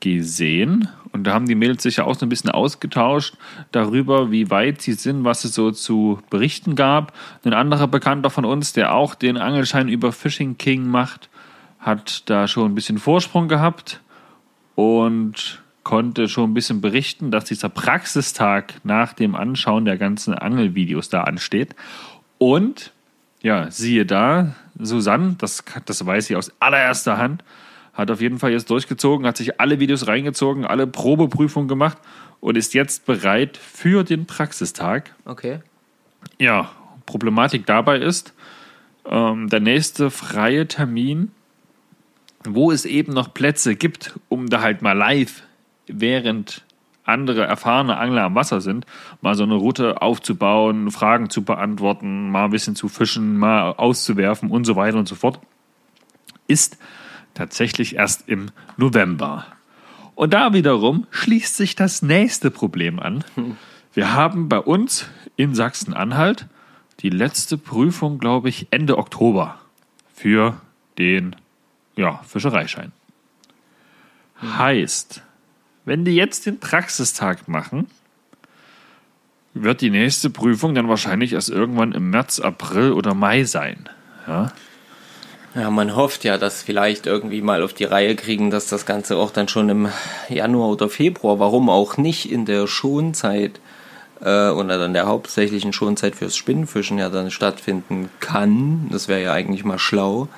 gesehen. 0.00 0.88
Und 1.12 1.24
da 1.24 1.32
haben 1.32 1.46
die 1.46 1.54
Mädels 1.54 1.82
sich 1.82 1.96
ja 1.96 2.04
auch 2.04 2.14
so 2.14 2.26
ein 2.26 2.28
bisschen 2.28 2.50
ausgetauscht 2.50 3.36
darüber, 3.72 4.30
wie 4.30 4.50
weit 4.50 4.82
sie 4.82 4.92
sind, 4.92 5.24
was 5.24 5.44
es 5.44 5.54
so 5.54 5.70
zu 5.70 6.20
berichten 6.28 6.74
gab. 6.74 7.12
Ein 7.44 7.54
anderer 7.54 7.86
Bekannter 7.86 8.30
von 8.30 8.44
uns, 8.44 8.72
der 8.72 8.94
auch 8.94 9.14
den 9.14 9.36
Angelschein 9.36 9.88
über 9.88 10.12
Fishing 10.12 10.58
King 10.58 10.86
macht, 10.86 11.30
hat 11.78 12.28
da 12.28 12.48
schon 12.48 12.70
ein 12.70 12.74
bisschen 12.74 12.98
Vorsprung 12.98 13.48
gehabt 13.48 14.00
und 14.74 15.62
konnte 15.86 16.28
schon 16.28 16.50
ein 16.50 16.54
bisschen 16.54 16.80
berichten, 16.80 17.30
dass 17.30 17.44
dieser 17.44 17.68
Praxistag 17.68 18.74
nach 18.82 19.12
dem 19.12 19.36
Anschauen 19.36 19.84
der 19.84 19.96
ganzen 19.96 20.34
Angelvideos 20.34 21.10
da 21.10 21.22
ansteht. 21.22 21.76
Und 22.38 22.92
ja, 23.40 23.70
siehe 23.70 24.04
da, 24.04 24.56
Susanne, 24.76 25.36
das, 25.38 25.62
das 25.84 26.04
weiß 26.04 26.28
ich 26.28 26.34
aus 26.34 26.50
allererster 26.58 27.18
Hand, 27.18 27.44
hat 27.94 28.10
auf 28.10 28.20
jeden 28.20 28.40
Fall 28.40 28.50
jetzt 28.50 28.68
durchgezogen, 28.68 29.28
hat 29.28 29.36
sich 29.36 29.60
alle 29.60 29.78
Videos 29.78 30.08
reingezogen, 30.08 30.64
alle 30.66 30.88
Probeprüfungen 30.88 31.68
gemacht 31.68 31.98
und 32.40 32.56
ist 32.56 32.74
jetzt 32.74 33.06
bereit 33.06 33.56
für 33.56 34.02
den 34.02 34.26
Praxistag. 34.26 35.14
Okay. 35.24 35.60
Ja, 36.40 36.72
Problematik 37.06 37.64
dabei 37.64 38.00
ist, 38.00 38.34
ähm, 39.08 39.48
der 39.50 39.60
nächste 39.60 40.10
freie 40.10 40.66
Termin, 40.66 41.30
wo 42.44 42.72
es 42.72 42.86
eben 42.86 43.12
noch 43.12 43.32
Plätze 43.32 43.76
gibt, 43.76 44.18
um 44.28 44.48
da 44.48 44.62
halt 44.62 44.82
mal 44.82 44.98
live, 44.98 45.45
während 45.86 46.64
andere 47.04 47.44
erfahrene 47.44 47.96
Angler 47.98 48.24
am 48.24 48.34
Wasser 48.34 48.60
sind, 48.60 48.84
mal 49.20 49.34
so 49.34 49.44
eine 49.44 49.54
Route 49.54 50.02
aufzubauen, 50.02 50.90
Fragen 50.90 51.30
zu 51.30 51.44
beantworten, 51.44 52.30
mal 52.30 52.46
ein 52.46 52.50
bisschen 52.50 52.74
zu 52.74 52.88
fischen, 52.88 53.36
mal 53.36 53.72
auszuwerfen 53.72 54.50
und 54.50 54.64
so 54.64 54.76
weiter 54.76 54.98
und 54.98 55.06
so 55.06 55.14
fort, 55.14 55.40
ist 56.48 56.78
tatsächlich 57.34 57.96
erst 57.96 58.28
im 58.28 58.50
November. 58.76 59.46
Und 60.14 60.32
da 60.32 60.52
wiederum 60.52 61.06
schließt 61.10 61.56
sich 61.56 61.76
das 61.76 62.02
nächste 62.02 62.50
Problem 62.50 62.98
an. 62.98 63.24
Wir 63.92 64.14
haben 64.14 64.48
bei 64.48 64.58
uns 64.58 65.08
in 65.36 65.54
Sachsen-Anhalt 65.54 66.46
die 67.00 67.10
letzte 67.10 67.58
Prüfung, 67.58 68.18
glaube 68.18 68.48
ich, 68.48 68.68
Ende 68.70 68.98
Oktober 68.98 69.58
für 70.14 70.60
den 70.98 71.36
ja, 71.96 72.20
Fischereischein. 72.26 72.92
Heißt, 74.42 75.22
wenn 75.86 76.04
die 76.04 76.14
jetzt 76.14 76.44
den 76.44 76.60
Praxistag 76.60 77.48
machen, 77.48 77.86
wird 79.54 79.80
die 79.80 79.90
nächste 79.90 80.28
Prüfung 80.28 80.74
dann 80.74 80.88
wahrscheinlich 80.88 81.32
erst 81.32 81.48
irgendwann 81.48 81.92
im 81.92 82.10
März, 82.10 82.40
April 82.40 82.92
oder 82.92 83.14
Mai 83.14 83.44
sein. 83.44 83.88
Ja, 84.26 84.52
Ja, 85.54 85.70
man 85.70 85.96
hofft 85.96 86.24
ja, 86.24 86.36
dass 86.36 86.62
vielleicht 86.62 87.06
irgendwie 87.06 87.40
mal 87.40 87.62
auf 87.62 87.72
die 87.72 87.84
Reihe 87.84 88.14
kriegen, 88.14 88.50
dass 88.50 88.66
das 88.66 88.84
Ganze 88.84 89.16
auch 89.16 89.30
dann 89.30 89.48
schon 89.48 89.70
im 89.70 89.88
Januar 90.28 90.68
oder 90.68 90.90
Februar, 90.90 91.38
warum 91.38 91.70
auch 91.70 91.96
nicht 91.96 92.30
in 92.30 92.44
der 92.44 92.66
Schonzeit 92.66 93.58
äh, 94.20 94.50
oder 94.50 94.76
dann 94.76 94.92
der 94.92 95.06
hauptsächlichen 95.06 95.72
Schonzeit 95.72 96.14
fürs 96.14 96.36
Spinnenfischen 96.36 96.98
ja 96.98 97.08
dann 97.08 97.30
stattfinden 97.30 98.10
kann. 98.20 98.88
Das 98.90 99.08
wäre 99.08 99.22
ja 99.22 99.32
eigentlich 99.32 99.64
mal 99.64 99.78
schlau. 99.78 100.28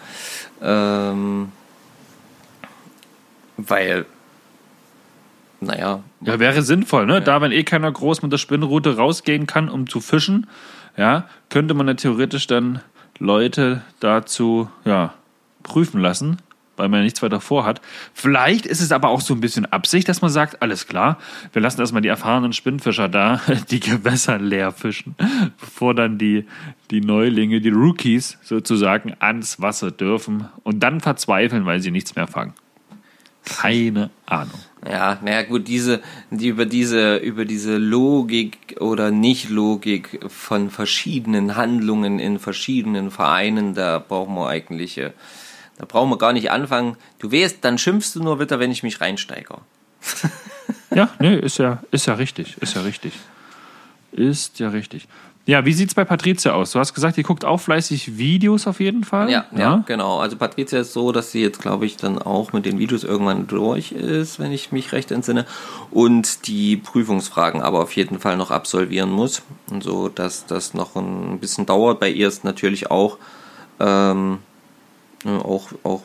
Ähm, 0.62 1.50
weil, 3.56 4.06
naja, 5.60 6.00
Ja, 6.20 6.38
wäre 6.38 6.62
sinnvoll, 6.62 7.06
ne? 7.06 7.20
Da, 7.20 7.40
wenn 7.40 7.52
eh 7.52 7.64
keiner 7.64 7.90
groß 7.90 8.22
mit 8.22 8.32
der 8.32 8.38
Spinnroute 8.38 8.96
rausgehen 8.96 9.46
kann, 9.46 9.68
um 9.68 9.88
zu 9.88 10.00
fischen, 10.00 10.46
ja, 10.96 11.28
könnte 11.48 11.74
man 11.74 11.88
ja 11.88 11.94
theoretisch 11.94 12.46
dann 12.46 12.80
Leute 13.18 13.82
dazu, 14.00 14.68
ja, 14.84 15.14
prüfen 15.62 16.00
lassen, 16.00 16.38
weil 16.76 16.88
man 16.88 17.00
ja 17.00 17.04
nichts 17.04 17.22
weiter 17.22 17.40
vorhat. 17.40 17.80
Vielleicht 18.14 18.66
ist 18.66 18.80
es 18.80 18.92
aber 18.92 19.08
auch 19.08 19.20
so 19.20 19.34
ein 19.34 19.40
bisschen 19.40 19.66
Absicht, 19.66 20.08
dass 20.08 20.22
man 20.22 20.30
sagt, 20.30 20.62
alles 20.62 20.86
klar, 20.86 21.18
wir 21.52 21.60
lassen 21.60 21.80
erstmal 21.80 22.02
die 22.02 22.08
erfahrenen 22.08 22.52
Spinnfischer 22.52 23.08
da, 23.08 23.40
die 23.70 23.80
Gewässer 23.80 24.38
leer 24.38 24.72
fischen, 24.72 25.16
bevor 25.60 25.94
dann 25.94 26.18
die, 26.18 26.46
die 26.90 27.00
Neulinge, 27.00 27.60
die 27.60 27.70
Rookies 27.70 28.38
sozusagen 28.42 29.14
ans 29.18 29.60
Wasser 29.60 29.90
dürfen 29.90 30.48
und 30.62 30.80
dann 30.80 31.00
verzweifeln, 31.00 31.66
weil 31.66 31.80
sie 31.80 31.90
nichts 31.90 32.14
mehr 32.14 32.28
fangen. 32.28 32.54
Keine 33.44 34.10
Ahnung. 34.26 34.60
Ja, 34.86 35.18
naja 35.22 35.42
gut, 35.42 35.66
diese, 35.66 36.00
die 36.30 36.48
über 36.48 36.64
diese, 36.64 37.16
über 37.16 37.44
diese 37.44 37.78
Logik 37.78 38.76
oder 38.80 39.10
Nicht-Logik 39.10 40.20
von 40.28 40.70
verschiedenen 40.70 41.56
Handlungen 41.56 42.18
in 42.18 42.38
verschiedenen 42.38 43.10
Vereinen, 43.10 43.74
da 43.74 43.98
brauchen 43.98 44.34
wir 44.34 44.48
eigentlich, 44.48 44.98
äh, 44.98 45.10
da 45.78 45.84
brauchen 45.84 46.10
wir 46.10 46.18
gar 46.18 46.32
nicht 46.32 46.50
anfangen. 46.50 46.96
Du 47.18 47.32
weißt, 47.32 47.58
dann 47.62 47.78
schimpfst 47.78 48.14
du 48.14 48.22
nur 48.22 48.38
wieder, 48.40 48.60
wenn 48.60 48.70
ich 48.70 48.82
mich 48.82 49.00
reinsteige. 49.00 49.56
Ja, 50.94 51.10
nee, 51.18 51.36
ist 51.36 51.58
ja, 51.58 51.82
ist 51.90 52.06
ja 52.06 52.14
richtig, 52.14 52.56
ist 52.60 52.74
ja 52.74 52.82
richtig. 52.82 53.12
Ist 54.12 54.58
ja 54.58 54.70
richtig. 54.70 55.06
Ja, 55.48 55.64
wie 55.64 55.72
sieht's 55.72 55.94
bei 55.94 56.04
Patricia 56.04 56.52
aus? 56.52 56.72
Du 56.72 56.78
hast 56.78 56.92
gesagt, 56.92 57.16
ihr 57.16 57.24
guckt 57.24 57.46
auch 57.46 57.56
fleißig 57.56 58.18
Videos 58.18 58.66
auf 58.66 58.80
jeden 58.80 59.02
Fall. 59.02 59.30
Ja, 59.30 59.46
ja, 59.56 59.82
genau. 59.86 60.18
Also 60.18 60.36
Patricia 60.36 60.80
ist 60.80 60.92
so, 60.92 61.10
dass 61.10 61.32
sie 61.32 61.40
jetzt, 61.40 61.58
glaube 61.62 61.86
ich, 61.86 61.96
dann 61.96 62.18
auch 62.18 62.52
mit 62.52 62.66
den 62.66 62.78
Videos 62.78 63.02
irgendwann 63.02 63.46
durch 63.46 63.92
ist, 63.92 64.38
wenn 64.38 64.52
ich 64.52 64.72
mich 64.72 64.92
recht 64.92 65.10
entsinne, 65.10 65.46
und 65.90 66.46
die 66.48 66.76
Prüfungsfragen 66.76 67.62
aber 67.62 67.80
auf 67.80 67.92
jeden 67.92 68.18
Fall 68.18 68.36
noch 68.36 68.50
absolvieren 68.50 69.08
muss. 69.10 69.40
Und 69.70 69.82
so, 69.82 70.10
dass 70.10 70.44
das 70.44 70.74
noch 70.74 70.96
ein 70.96 71.38
bisschen 71.40 71.64
dauert. 71.64 71.98
Bei 71.98 72.10
ihr 72.10 72.28
ist 72.28 72.44
natürlich 72.44 72.90
auch 72.90 73.16
ähm, 73.80 74.40
auch, 75.24 75.68
auch 75.82 76.02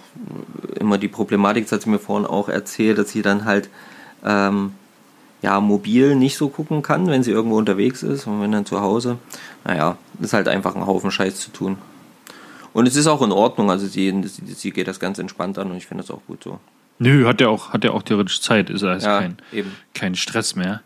immer 0.79 0.97
die 0.97 1.09
Problematik, 1.09 1.65
das 1.65 1.73
hat 1.73 1.81
sie 1.81 1.89
mir 1.89 1.99
vorhin 1.99 2.25
auch 2.25 2.47
erzählt, 2.47 2.97
dass 2.97 3.09
sie 3.09 3.21
dann 3.21 3.43
halt 3.43 3.69
ähm, 4.23 4.71
ja, 5.43 5.59
mobil 5.59 6.15
nicht 6.15 6.37
so 6.37 6.47
gucken 6.47 6.81
kann, 6.81 7.07
wenn 7.07 7.21
sie 7.21 7.31
irgendwo 7.31 7.57
unterwegs 7.57 8.01
ist 8.01 8.25
und 8.25 8.41
wenn 8.41 8.53
dann 8.53 8.65
zu 8.65 8.79
Hause. 8.79 9.17
Naja, 9.65 9.97
ist 10.21 10.31
halt 10.33 10.47
einfach 10.47 10.75
ein 10.75 10.87
Haufen 10.87 11.11
Scheiß 11.11 11.37
zu 11.39 11.51
tun. 11.51 11.77
Und 12.71 12.87
es 12.87 12.95
ist 12.95 13.07
auch 13.07 13.21
in 13.21 13.31
Ordnung, 13.33 13.69
also 13.69 13.85
sie, 13.85 14.23
sie, 14.25 14.71
geht 14.71 14.87
das 14.87 15.01
ganz 15.01 15.19
entspannt 15.19 15.59
an 15.59 15.69
und 15.69 15.77
ich 15.77 15.85
finde 15.85 16.03
das 16.03 16.11
auch 16.11 16.21
gut 16.25 16.43
so. 16.43 16.59
Nö, 16.97 17.27
hat 17.27 17.41
ja 17.41 17.49
auch, 17.49 17.73
hat 17.73 17.83
ja 17.83 17.91
auch 17.91 18.03
theoretisch 18.03 18.39
Zeit, 18.41 18.69
ist 18.69 18.83
also 18.83 19.05
Ja, 19.05 19.19
kein, 19.19 19.37
eben. 19.51 19.71
kein 19.93 20.15
Stress 20.15 20.55
mehr. 20.55 20.81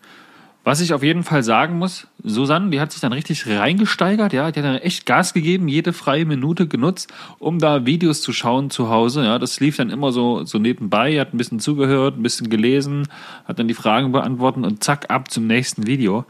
Was 0.67 0.81
ich 0.81 0.91
auf 0.91 1.01
jeden 1.01 1.23
Fall 1.23 1.43
sagen 1.43 1.77
muss, 1.77 2.07
Susanne, 2.21 2.71
die 2.71 2.81
hat 2.81 2.91
sich 2.91 2.99
dann 2.99 3.13
richtig 3.13 3.47
reingesteigert, 3.47 4.33
ja, 4.33 4.51
die 4.51 4.59
hat 4.59 4.65
dann 4.65 4.75
echt 4.75 5.05
Gas 5.05 5.33
gegeben, 5.33 5.69
jede 5.69 5.93
freie 5.93 6.25
Minute 6.25 6.67
genutzt, 6.67 7.09
um 7.39 7.57
da 7.57 7.85
Videos 7.85 8.21
zu 8.21 8.33
schauen 8.33 8.69
zu 8.69 8.89
Hause, 8.89 9.23
ja, 9.23 9.39
das 9.39 9.61
lief 9.61 9.77
dann 9.77 9.89
immer 9.89 10.11
so, 10.11 10.43
so 10.43 10.59
nebenbei, 10.59 11.17
hat 11.21 11.33
ein 11.33 11.37
bisschen 11.37 11.61
zugehört, 11.61 12.17
ein 12.17 12.21
bisschen 12.21 12.49
gelesen, 12.49 13.07
hat 13.45 13.59
dann 13.59 13.69
die 13.69 13.73
Fragen 13.73 14.11
beantwortet 14.11 14.65
und 14.65 14.83
zack, 14.83 15.09
ab 15.09 15.31
zum 15.31 15.47
nächsten 15.47 15.87
Video. 15.87 16.25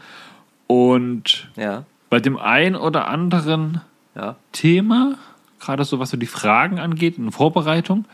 Und 0.68 1.50
Ja, 1.56 1.86
bei 2.12 2.20
dem 2.20 2.38
ein 2.38 2.76
oder 2.76 3.08
anderen 3.08 3.82
ja. 4.14 4.36
Thema, 4.52 5.16
gerade 5.60 5.84
so 5.84 5.98
was 5.98 6.12
so 6.12 6.18
die 6.18 6.28
Fragen 6.28 6.78
angeht, 6.78 7.18
in 7.18 7.32
Vorbereitung, 7.32 8.06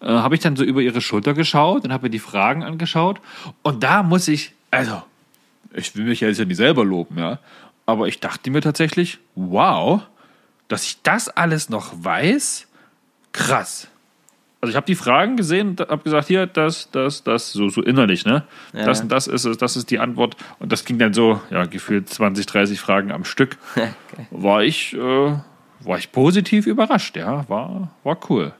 äh, 0.00 0.06
habe 0.06 0.36
ich 0.36 0.40
dann 0.40 0.54
so 0.54 0.62
über 0.62 0.80
ihre 0.80 1.00
Schulter 1.00 1.34
geschaut 1.34 1.82
und 1.82 1.92
habe 1.92 2.04
mir 2.04 2.10
die 2.10 2.20
Fragen 2.20 2.62
angeschaut. 2.62 3.20
Und 3.62 3.82
da 3.82 4.04
muss 4.04 4.28
ich, 4.28 4.52
also, 4.70 5.02
ich 5.74 5.96
will 5.96 6.04
mich 6.04 6.20
ja 6.20 6.28
jetzt 6.28 6.38
ja 6.38 6.44
nicht 6.44 6.56
selber 6.56 6.84
loben, 6.84 7.18
ja, 7.18 7.38
aber 7.86 8.08
ich 8.08 8.20
dachte 8.20 8.50
mir 8.50 8.60
tatsächlich, 8.60 9.18
wow, 9.34 10.02
dass 10.68 10.84
ich 10.84 11.02
das 11.02 11.28
alles 11.28 11.68
noch 11.68 11.92
weiß, 11.96 12.68
krass. 13.32 13.88
Also 14.60 14.70
ich 14.70 14.76
habe 14.76 14.86
die 14.86 14.94
Fragen 14.94 15.36
gesehen 15.36 15.70
und 15.70 15.80
habe 15.80 16.04
gesagt, 16.04 16.28
hier, 16.28 16.46
das, 16.46 16.88
das, 16.92 17.24
das, 17.24 17.52
so, 17.52 17.68
so 17.68 17.82
innerlich, 17.82 18.24
ne? 18.24 18.44
Ja, 18.72 18.84
das 18.86 19.00
und 19.00 19.10
das 19.10 19.26
ist 19.26 19.44
es, 19.44 19.58
das 19.58 19.76
ist 19.76 19.90
die 19.90 19.98
Antwort. 19.98 20.36
Und 20.60 20.70
das 20.70 20.84
ging 20.84 21.00
dann 21.00 21.12
so, 21.12 21.40
ja, 21.50 21.64
gefühlt 21.64 22.08
20, 22.08 22.46
30 22.46 22.80
Fragen 22.80 23.10
am 23.10 23.24
Stück. 23.24 23.58
War 24.30 24.62
ich, 24.62 24.94
äh, 24.94 25.36
war 25.80 25.98
ich 25.98 26.12
positiv 26.12 26.68
überrascht, 26.68 27.16
ja. 27.16 27.48
War, 27.48 27.90
war 28.04 28.18
cool. 28.30 28.52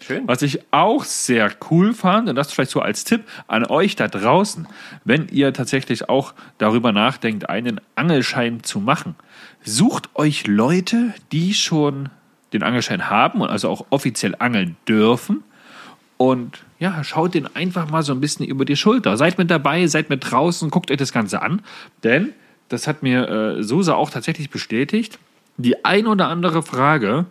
Schön. 0.00 0.28
Was 0.28 0.42
ich 0.42 0.60
auch 0.72 1.04
sehr 1.04 1.50
cool 1.70 1.94
fand, 1.94 2.28
und 2.28 2.36
das 2.36 2.52
vielleicht 2.52 2.70
so 2.70 2.80
als 2.80 3.04
Tipp 3.04 3.24
an 3.46 3.64
euch 3.64 3.96
da 3.96 4.08
draußen, 4.08 4.68
wenn 5.04 5.28
ihr 5.28 5.52
tatsächlich 5.52 6.08
auch 6.08 6.34
darüber 6.58 6.92
nachdenkt, 6.92 7.48
einen 7.48 7.80
Angelschein 7.94 8.62
zu 8.62 8.80
machen, 8.80 9.14
sucht 9.64 10.10
euch 10.14 10.46
Leute, 10.46 11.14
die 11.32 11.54
schon 11.54 12.10
den 12.52 12.62
Angelschein 12.62 13.10
haben 13.10 13.40
und 13.40 13.48
also 13.48 13.68
auch 13.68 13.86
offiziell 13.90 14.34
angeln 14.38 14.76
dürfen. 14.86 15.42
Und 16.18 16.58
ja, 16.78 17.02
schaut 17.04 17.34
den 17.34 17.54
einfach 17.54 17.90
mal 17.90 18.02
so 18.02 18.12
ein 18.12 18.20
bisschen 18.20 18.46
über 18.46 18.64
die 18.64 18.76
Schulter. 18.76 19.16
Seid 19.16 19.38
mit 19.38 19.50
dabei, 19.50 19.86
seid 19.86 20.08
mit 20.08 20.30
draußen, 20.30 20.70
guckt 20.70 20.90
euch 20.90 20.96
das 20.96 21.12
Ganze 21.12 21.42
an. 21.42 21.62
Denn, 22.04 22.32
das 22.68 22.86
hat 22.86 23.02
mir 23.02 23.28
äh, 23.28 23.62
Susa 23.62 23.94
auch 23.94 24.10
tatsächlich 24.10 24.50
bestätigt, 24.50 25.18
die 25.56 25.84
ein 25.84 26.06
oder 26.06 26.28
andere 26.28 26.62
Frage, 26.62 27.26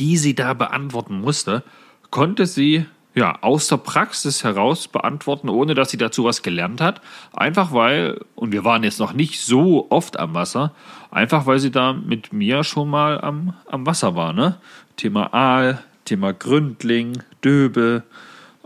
die 0.00 0.16
sie 0.16 0.34
da 0.34 0.54
beantworten 0.54 1.20
musste, 1.20 1.62
konnte 2.10 2.46
sie 2.46 2.86
ja 3.14 3.38
aus 3.42 3.68
der 3.68 3.76
Praxis 3.76 4.42
heraus 4.42 4.88
beantworten, 4.88 5.48
ohne 5.48 5.74
dass 5.74 5.90
sie 5.90 5.96
dazu 5.96 6.24
was 6.24 6.42
gelernt 6.42 6.80
hat. 6.80 7.00
Einfach 7.32 7.72
weil, 7.72 8.20
und 8.34 8.52
wir 8.52 8.64
waren 8.64 8.82
jetzt 8.82 8.98
noch 8.98 9.12
nicht 9.12 9.40
so 9.40 9.86
oft 9.90 10.18
am 10.18 10.34
Wasser, 10.34 10.72
einfach 11.10 11.46
weil 11.46 11.60
sie 11.60 11.70
da 11.70 11.92
mit 11.92 12.32
mir 12.32 12.64
schon 12.64 12.90
mal 12.90 13.20
am, 13.20 13.54
am 13.66 13.86
Wasser 13.86 14.16
war. 14.16 14.32
Ne? 14.32 14.56
Thema 14.96 15.32
Aal, 15.32 15.78
Thema 16.04 16.32
Gründling, 16.32 17.22
Döbel, 17.42 18.02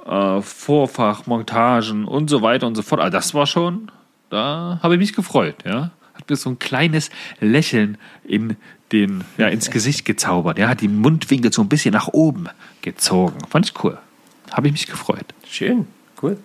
äh, 0.06 0.40
Vorfach, 0.40 1.26
Montagen 1.26 2.06
und 2.06 2.30
so 2.30 2.42
weiter 2.42 2.66
und 2.66 2.74
so 2.74 2.82
fort. 2.82 3.00
Also 3.00 3.12
das 3.12 3.34
war 3.34 3.46
schon, 3.46 3.90
da 4.30 4.80
habe 4.82 4.94
ich 4.94 5.00
mich 5.00 5.12
gefreut. 5.12 5.56
Ja? 5.64 5.90
Hat 6.14 6.28
mir 6.28 6.36
so 6.36 6.50
ein 6.50 6.58
kleines 6.58 7.10
Lächeln 7.40 7.98
in 8.24 8.56
den, 8.92 9.24
ja, 9.36 9.48
ins 9.48 9.70
Gesicht 9.70 10.04
gezaubert. 10.04 10.58
Ja, 10.58 10.68
hat 10.68 10.80
die 10.80 10.88
Mundwinkel 10.88 11.52
so 11.52 11.62
ein 11.62 11.68
bisschen 11.68 11.92
nach 11.92 12.08
oben 12.08 12.48
gezogen. 12.82 13.38
Fand 13.50 13.66
ich 13.66 13.84
cool. 13.84 13.98
Habe 14.50 14.68
ich 14.68 14.72
mich 14.72 14.86
gefreut. 14.86 15.26
Schön, 15.46 15.86
cool. 16.22 16.38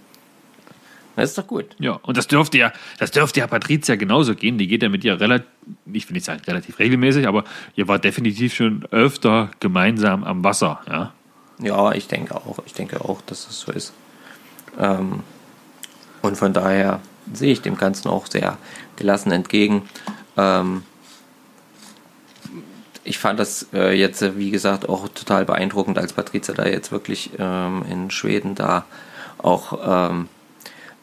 Das 1.16 1.30
ist 1.30 1.38
doch 1.38 1.46
gut. 1.48 1.66
Ja, 1.78 1.94
und 2.02 2.18
das 2.18 2.28
dürfte 2.28 2.58
ja, 2.58 2.74
das 2.98 3.12
dürfte 3.12 3.40
ja 3.40 3.48
Patricia 3.48 3.96
genauso 3.96 4.34
gehen. 4.36 4.58
Die 4.58 4.68
geht 4.68 4.82
ja 4.82 4.90
mit 4.90 5.04
ihr 5.04 5.20
relativ, 5.20 5.48
ich 5.92 6.10
will 6.10 6.16
nicht 6.16 6.26
sagen 6.26 6.42
relativ 6.48 6.80
regelmäßig, 6.80 7.28
aber 7.28 7.44
ihr 7.76 7.88
war 7.88 8.00
definitiv 8.00 8.54
schon 8.54 8.86
öfter 8.92 9.52
gemeinsam 9.60 10.24
am 10.24 10.44
Wasser. 10.44 10.82
Ja, 10.90 11.14
Ja, 11.60 11.92
ich 11.92 12.08
denke 12.08 12.36
auch. 12.36 12.58
Ich 12.66 12.74
denke 12.74 13.02
auch, 13.02 13.22
dass 13.22 13.48
es 13.48 13.60
so 13.60 13.72
ist. 13.72 13.94
Ähm, 14.80 15.22
und 16.24 16.36
von 16.36 16.52
daher 16.52 17.00
sehe 17.32 17.52
ich 17.54 17.62
dem 17.62 17.78
Ganzen 17.78 18.08
auch 18.10 18.26
sehr 18.26 18.58
gelassen 18.96 19.32
entgegen. 19.32 19.84
Ähm, 20.36 20.82
ich 23.04 23.18
fand 23.20 23.40
das 23.40 23.68
äh, 23.74 23.94
jetzt, 23.98 24.22
äh, 24.22 24.38
wie 24.38 24.52
gesagt, 24.52 24.88
auch 24.90 25.08
total 25.10 25.46
beeindruckend, 25.46 25.98
als 25.98 26.14
Patrizia 26.14 26.54
da 26.54 26.66
jetzt 26.66 26.92
wirklich 26.92 27.32
ähm, 27.38 27.84
in 27.90 28.12
Schweden 28.12 28.56
da 28.56 28.86
auch, 29.38 29.80
ähm, 30.12 30.30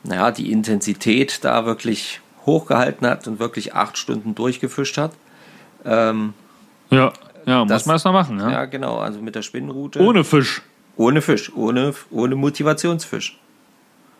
naja, 0.02 0.30
die 0.30 0.50
Intensität 0.50 1.44
da 1.44 1.66
wirklich 1.66 2.20
hochgehalten 2.46 3.06
hat 3.06 3.26
und 3.28 3.38
wirklich 3.38 3.74
acht 3.74 3.98
Stunden 3.98 4.34
durchgefischt 4.34 4.96
hat. 4.96 5.12
Ähm, 5.84 6.32
ja, 6.90 7.12
ja 7.44 7.60
muss 7.60 7.68
Das- 7.68 7.86
man 7.86 7.94
erst 7.96 8.04
mal 8.06 8.12
machen. 8.12 8.38
Ja? 8.38 8.50
ja, 8.50 8.64
genau, 8.64 8.98
also 8.98 9.20
mit 9.20 9.34
der 9.34 9.42
Spinnenrute. 9.42 10.00
Ohne 10.00 10.24
Fisch. 10.24 10.62
Ohne 10.96 11.20
Fisch, 11.22 11.52
ohne, 11.54 11.94
ohne 12.10 12.34
Motivationsfisch. 12.34 13.38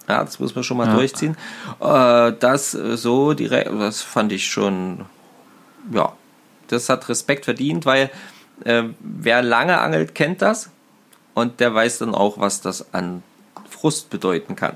Ja, 0.09 0.25
das 0.25 0.39
muss 0.41 0.55
man 0.55 0.65
schon 0.65 0.77
mal 0.77 0.87
Ja. 0.89 0.95
durchziehen. 0.95 1.37
Äh, 1.81 2.33
das 2.39 2.75
äh, 2.75 2.97
so 2.97 3.33
direkt, 3.33 3.71
das 3.73 4.03
fand 4.03 4.33
ich 4.33 4.47
schon, 4.47 5.05
ja, 5.93 6.13
das 6.73 6.89
hat 6.89 7.09
Respekt 7.09 7.45
verdient, 7.45 7.87
weil 7.87 8.11
äh, 8.65 8.85
wer 9.01 9.43
lange 9.43 9.79
angelt, 9.79 10.15
kennt 10.15 10.43
das 10.43 10.71
und 11.35 11.61
der 11.61 11.75
weiß 11.75 11.99
dann 11.99 12.15
auch, 12.15 12.39
was 12.39 12.61
das 12.61 12.93
an 12.95 13.23
Frust 13.69 14.11
bedeuten 14.11 14.57
kann. 14.57 14.75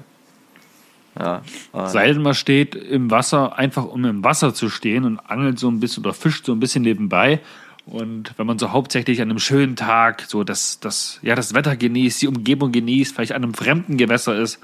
Ja, 1.18 1.42
Sei 1.72 2.12
denn, 2.12 2.22
man 2.22 2.34
steht 2.34 2.74
im 2.74 3.10
Wasser, 3.10 3.56
einfach 3.56 3.84
um 3.84 4.04
im 4.04 4.24
Wasser 4.24 4.52
zu 4.52 4.68
stehen 4.68 5.04
und 5.04 5.20
angelt 5.20 5.60
so 5.60 5.68
ein 5.68 5.78
bisschen 5.78 6.04
oder 6.04 6.12
fischt 6.12 6.46
so 6.46 6.52
ein 6.52 6.58
bisschen 6.58 6.82
nebenbei. 6.82 7.40
Und 7.86 8.32
wenn 8.36 8.46
man 8.46 8.58
so 8.58 8.72
hauptsächlich 8.72 9.20
an 9.20 9.30
einem 9.30 9.38
schönen 9.38 9.76
Tag 9.76 10.24
so 10.26 10.42
das, 10.42 10.80
das, 10.80 11.20
ja, 11.22 11.36
das 11.36 11.54
Wetter 11.54 11.76
genießt, 11.76 12.22
die 12.22 12.28
Umgebung 12.28 12.72
genießt, 12.72 13.14
vielleicht 13.14 13.32
an 13.32 13.44
einem 13.44 13.54
fremden 13.54 13.96
Gewässer 13.96 14.36
ist, 14.36 14.58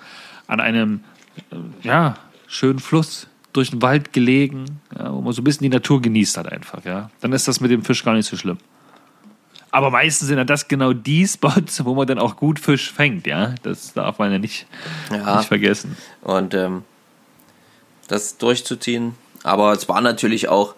an 0.49 0.59
einem 0.59 1.05
äh, 1.53 1.87
ja, 1.87 2.17
schönen 2.49 2.81
Fluss 2.81 3.29
durch 3.53 3.71
den 3.71 3.83
Wald 3.83 4.13
gelegen, 4.13 4.81
ja, 4.97 5.13
wo 5.13 5.21
man 5.21 5.33
so 5.33 5.41
ein 5.41 5.45
bisschen 5.45 5.63
die 5.65 5.69
Natur 5.71 6.01
genießt 6.01 6.37
hat 6.37 6.51
einfach, 6.51 6.85
ja, 6.85 7.11
dann 7.21 7.33
ist 7.33 7.49
das 7.49 7.61
mit 7.61 7.71
dem 7.71 7.85
Fisch 7.85 8.05
gar 8.05 8.15
nicht 8.15 8.27
so 8.29 8.37
schlimm. 8.37 8.59
Aber 9.73 9.91
meistens 9.91 10.29
sind 10.29 10.39
ja 10.39 10.45
das 10.45 10.67
genau 10.67 10.93
die 10.93 11.27
Spots, 11.29 11.85
wo 11.85 11.95
man 11.95 12.07
dann 12.07 12.19
auch 12.19 12.37
gut 12.37 12.59
Fisch 12.59 12.93
fängt, 12.93 13.27
ja. 13.27 13.55
Das 13.63 13.93
darf 13.93 14.19
man 14.19 14.33
ja 14.33 14.39
nicht, 14.39 14.67
Ja. 15.11 15.37
nicht 15.39 15.49
vergessen. 15.49 15.97
und 16.23 16.55
ähm, 16.55 16.83
das 18.09 18.37
durchzuziehen. 18.39 19.15
Aber 19.45 19.73
es 19.73 19.89
war 19.89 20.01
natürlich 20.01 20.49
auch 20.49 20.75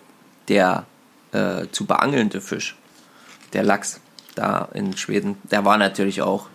der 0.49 0.85
äh, 1.33 1.67
zu 1.73 1.87
beangelnde 1.87 2.41
Fisch, 2.41 2.77
der 3.55 3.63
Lachs 3.63 4.01
da 4.35 4.69
in 4.75 4.97
Schweden, 4.97 5.37
der 5.51 5.65
war 5.65 5.79
natürlich 5.79 6.23
auch, 6.23 6.47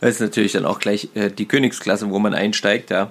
das 0.00 0.10
ist 0.14 0.20
natürlich 0.20 0.52
dann 0.52 0.64
auch 0.66 0.78
gleich 0.80 1.08
äh, 1.14 1.30
die 1.30 1.46
Königsklasse, 1.46 2.10
wo 2.10 2.18
man 2.18 2.34
einsteigt, 2.34 2.90
ja. 2.90 3.10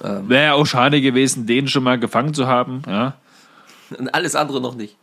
Wäre 0.00 0.44
ja 0.44 0.52
auch 0.54 0.66
schade 0.66 1.00
gewesen, 1.00 1.46
den 1.46 1.68
schon 1.68 1.82
mal 1.84 1.98
gefangen 1.98 2.34
zu 2.34 2.46
haben, 2.46 2.82
ja. 2.86 3.14
Und 3.98 4.14
alles 4.14 4.34
andere 4.36 4.60
noch 4.60 4.74
nicht. 4.74 4.96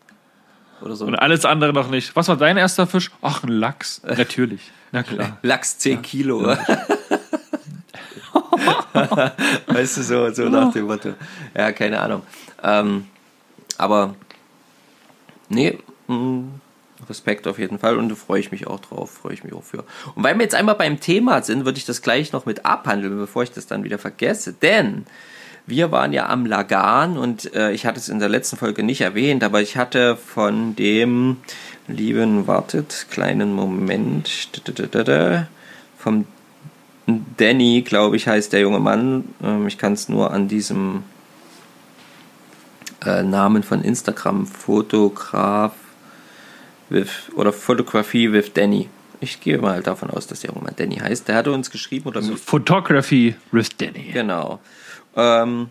Oder 0.81 0.95
so. 0.95 1.05
Und 1.05 1.15
alles 1.15 1.45
andere 1.45 1.73
noch 1.73 1.89
nicht. 1.89 2.15
Was 2.15 2.27
war 2.27 2.37
dein 2.37 2.57
erster 2.57 2.87
Fisch? 2.87 3.11
Ach, 3.21 3.43
ein 3.43 3.49
Lachs. 3.49 4.01
Natürlich. 4.17 4.71
Na 4.91 5.03
klar. 5.03 5.37
Lachs 5.41 5.77
10 5.79 6.01
Kilo. 6.01 6.47
weißt 9.67 9.97
du, 9.97 10.03
so, 10.03 10.31
so 10.31 10.49
nach 10.49 10.71
dem 10.71 10.85
Motto. 10.85 11.13
Ja, 11.55 11.71
keine 11.71 11.99
Ahnung. 11.99 12.21
Ähm, 12.63 13.05
aber 13.77 14.15
nee, 15.49 15.77
mh, 16.07 16.43
Respekt 17.07 17.47
auf 17.47 17.59
jeden 17.59 17.79
Fall 17.79 17.97
und 17.97 18.09
da 18.09 18.15
freue 18.15 18.39
ich 18.39 18.51
mich 18.51 18.67
auch 18.67 18.79
drauf, 18.79 19.11
freue 19.11 19.33
ich 19.33 19.43
mich 19.43 19.53
auch 19.53 19.63
für. 19.63 19.83
Und 20.15 20.23
weil 20.23 20.35
wir 20.35 20.43
jetzt 20.43 20.55
einmal 20.55 20.75
beim 20.75 20.99
Thema 20.99 21.41
sind, 21.43 21.65
würde 21.65 21.77
ich 21.77 21.85
das 21.85 22.01
gleich 22.01 22.31
noch 22.31 22.45
mit 22.45 22.65
abhandeln, 22.65 23.17
bevor 23.17 23.43
ich 23.43 23.51
das 23.51 23.67
dann 23.67 23.83
wieder 23.83 23.97
vergesse. 23.97 24.53
Denn 24.53 25.05
wir 25.65 25.91
waren 25.91 26.13
ja 26.13 26.27
am 26.27 26.45
Lagan 26.45 27.17
und 27.17 27.53
äh, 27.53 27.71
ich 27.71 27.85
hatte 27.85 27.99
es 27.99 28.09
in 28.09 28.19
der 28.19 28.29
letzten 28.29 28.57
Folge 28.57 28.83
nicht 28.83 29.01
erwähnt, 29.01 29.43
aber 29.43 29.61
ich 29.61 29.77
hatte 29.77 30.15
von 30.15 30.75
dem 30.75 31.37
lieben, 31.87 32.47
wartet, 32.47 33.07
kleinen 33.11 33.53
Moment, 33.53 34.49
vom 35.97 36.25
Danny, 37.37 37.83
glaube 37.83 38.15
ich, 38.15 38.27
heißt 38.27 38.53
der 38.53 38.61
junge 38.61 38.79
Mann. 38.79 39.25
Ähm, 39.43 39.67
ich 39.67 39.77
kann 39.77 39.93
es 39.93 40.09
nur 40.09 40.31
an 40.31 40.47
diesem 40.47 41.03
äh, 43.05 43.23
Namen 43.23 43.63
von 43.63 43.83
Instagram, 43.83 44.45
Fotograf 44.45 45.73
with, 46.89 47.09
oder 47.35 47.53
Photography 47.53 48.31
with 48.31 48.53
Danny. 48.53 48.89
Ich 49.19 49.41
gehe 49.41 49.57
mal 49.57 49.81
davon 49.81 50.09
aus, 50.11 50.27
dass 50.27 50.41
der 50.41 50.51
junge 50.51 50.63
Mann 50.63 50.75
Danny 50.75 50.97
heißt. 50.97 51.27
Der 51.27 51.35
hatte 51.35 51.51
uns 51.51 51.71
geschrieben 51.71 52.07
oder 52.07 52.21
mir 52.21 52.37
Photography 52.37 53.35
with 53.51 53.69
Danny. 53.77 54.11
Genau. 54.13 54.59
Ähm, 55.15 55.69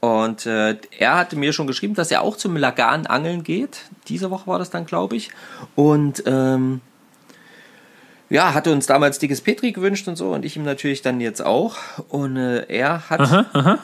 und 0.00 0.46
äh, 0.46 0.76
er 0.98 1.16
hatte 1.16 1.36
mir 1.36 1.52
schon 1.52 1.66
geschrieben, 1.66 1.94
dass 1.94 2.10
er 2.10 2.22
auch 2.22 2.36
zum 2.36 2.56
Lagan 2.56 3.06
angeln 3.06 3.42
geht. 3.42 3.82
Diese 4.08 4.30
Woche 4.30 4.46
war 4.46 4.58
das 4.58 4.70
dann, 4.70 4.86
glaube 4.86 5.16
ich. 5.16 5.30
Und 5.74 6.22
ähm, 6.26 6.80
ja, 8.32 8.54
hatte 8.54 8.72
uns 8.72 8.86
damals 8.86 9.18
dickes 9.18 9.40
Petri 9.42 9.72
gewünscht 9.72 10.08
und 10.08 10.16
so 10.16 10.30
und 10.32 10.44
ich 10.44 10.56
ihm 10.56 10.62
natürlich 10.64 11.02
dann 11.02 11.20
jetzt 11.20 11.44
auch. 11.44 11.76
Und 12.08 12.36
äh, 12.36 12.64
er 12.68 13.10
hat 13.10 13.20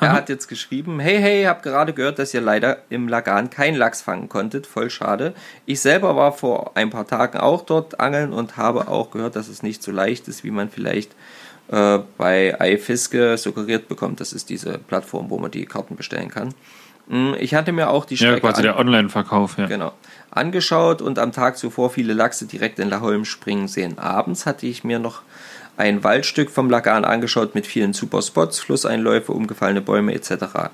er 0.00 0.12
hat 0.12 0.28
jetzt 0.28 0.48
geschrieben, 0.48 1.00
hey, 1.00 1.18
hey, 1.20 1.44
hab 1.44 1.62
gerade 1.62 1.92
gehört, 1.92 2.18
dass 2.18 2.32
ihr 2.32 2.40
leider 2.40 2.78
im 2.88 3.08
Lagan 3.08 3.50
keinen 3.50 3.76
Lachs 3.76 4.00
fangen 4.02 4.28
konntet. 4.28 4.66
Voll 4.66 4.88
schade. 4.90 5.34
Ich 5.66 5.80
selber 5.80 6.16
war 6.16 6.32
vor 6.32 6.72
ein 6.76 6.90
paar 6.90 7.06
Tagen 7.06 7.38
auch 7.38 7.62
dort 7.66 8.00
angeln 8.00 8.32
und 8.32 8.56
habe 8.56 8.88
auch 8.88 9.10
gehört, 9.10 9.36
dass 9.36 9.48
es 9.48 9.62
nicht 9.62 9.82
so 9.82 9.92
leicht 9.92 10.28
ist, 10.28 10.44
wie 10.44 10.50
man 10.50 10.70
vielleicht 10.70 11.12
äh, 11.70 11.98
bei 12.16 12.56
iFiske 12.60 13.36
suggeriert 13.36 13.88
bekommt. 13.88 14.20
Das 14.20 14.32
ist 14.32 14.48
diese 14.48 14.78
Plattform, 14.78 15.28
wo 15.28 15.38
man 15.38 15.50
die 15.50 15.66
Karten 15.66 15.96
bestellen 15.96 16.30
kann. 16.30 16.54
Mm, 17.08 17.34
Ich 17.38 17.54
hatte 17.54 17.72
mir 17.72 17.90
auch 17.90 18.06
die 18.06 18.14
Ja, 18.14 18.28
Strecke 18.28 18.40
quasi 18.40 18.58
an- 18.60 18.62
der 18.64 18.78
Online-Verkauf, 18.78 19.58
ja. 19.58 19.66
Genau. 19.66 19.92
Angeschaut 20.30 21.02
und 21.02 21.18
am 21.18 21.32
Tag 21.32 21.56
zuvor 21.56 21.90
viele 21.90 22.12
Lachse 22.12 22.46
direkt 22.46 22.78
in 22.78 22.90
Laholm 22.90 23.24
springen 23.24 23.68
sehen. 23.68 23.98
Abends 23.98 24.46
hatte 24.46 24.66
ich 24.66 24.84
mir 24.84 24.98
noch 24.98 25.22
ein 25.76 26.04
Waldstück 26.04 26.50
vom 26.50 26.68
Lagan 26.70 27.04
angeschaut 27.04 27.54
mit 27.54 27.66
vielen 27.66 27.92
super 27.92 28.20
Spots, 28.20 28.58
Flusseinläufe, 28.58 29.32
umgefallene 29.32 29.80
Bäume 29.80 30.12
etc. 30.14 30.70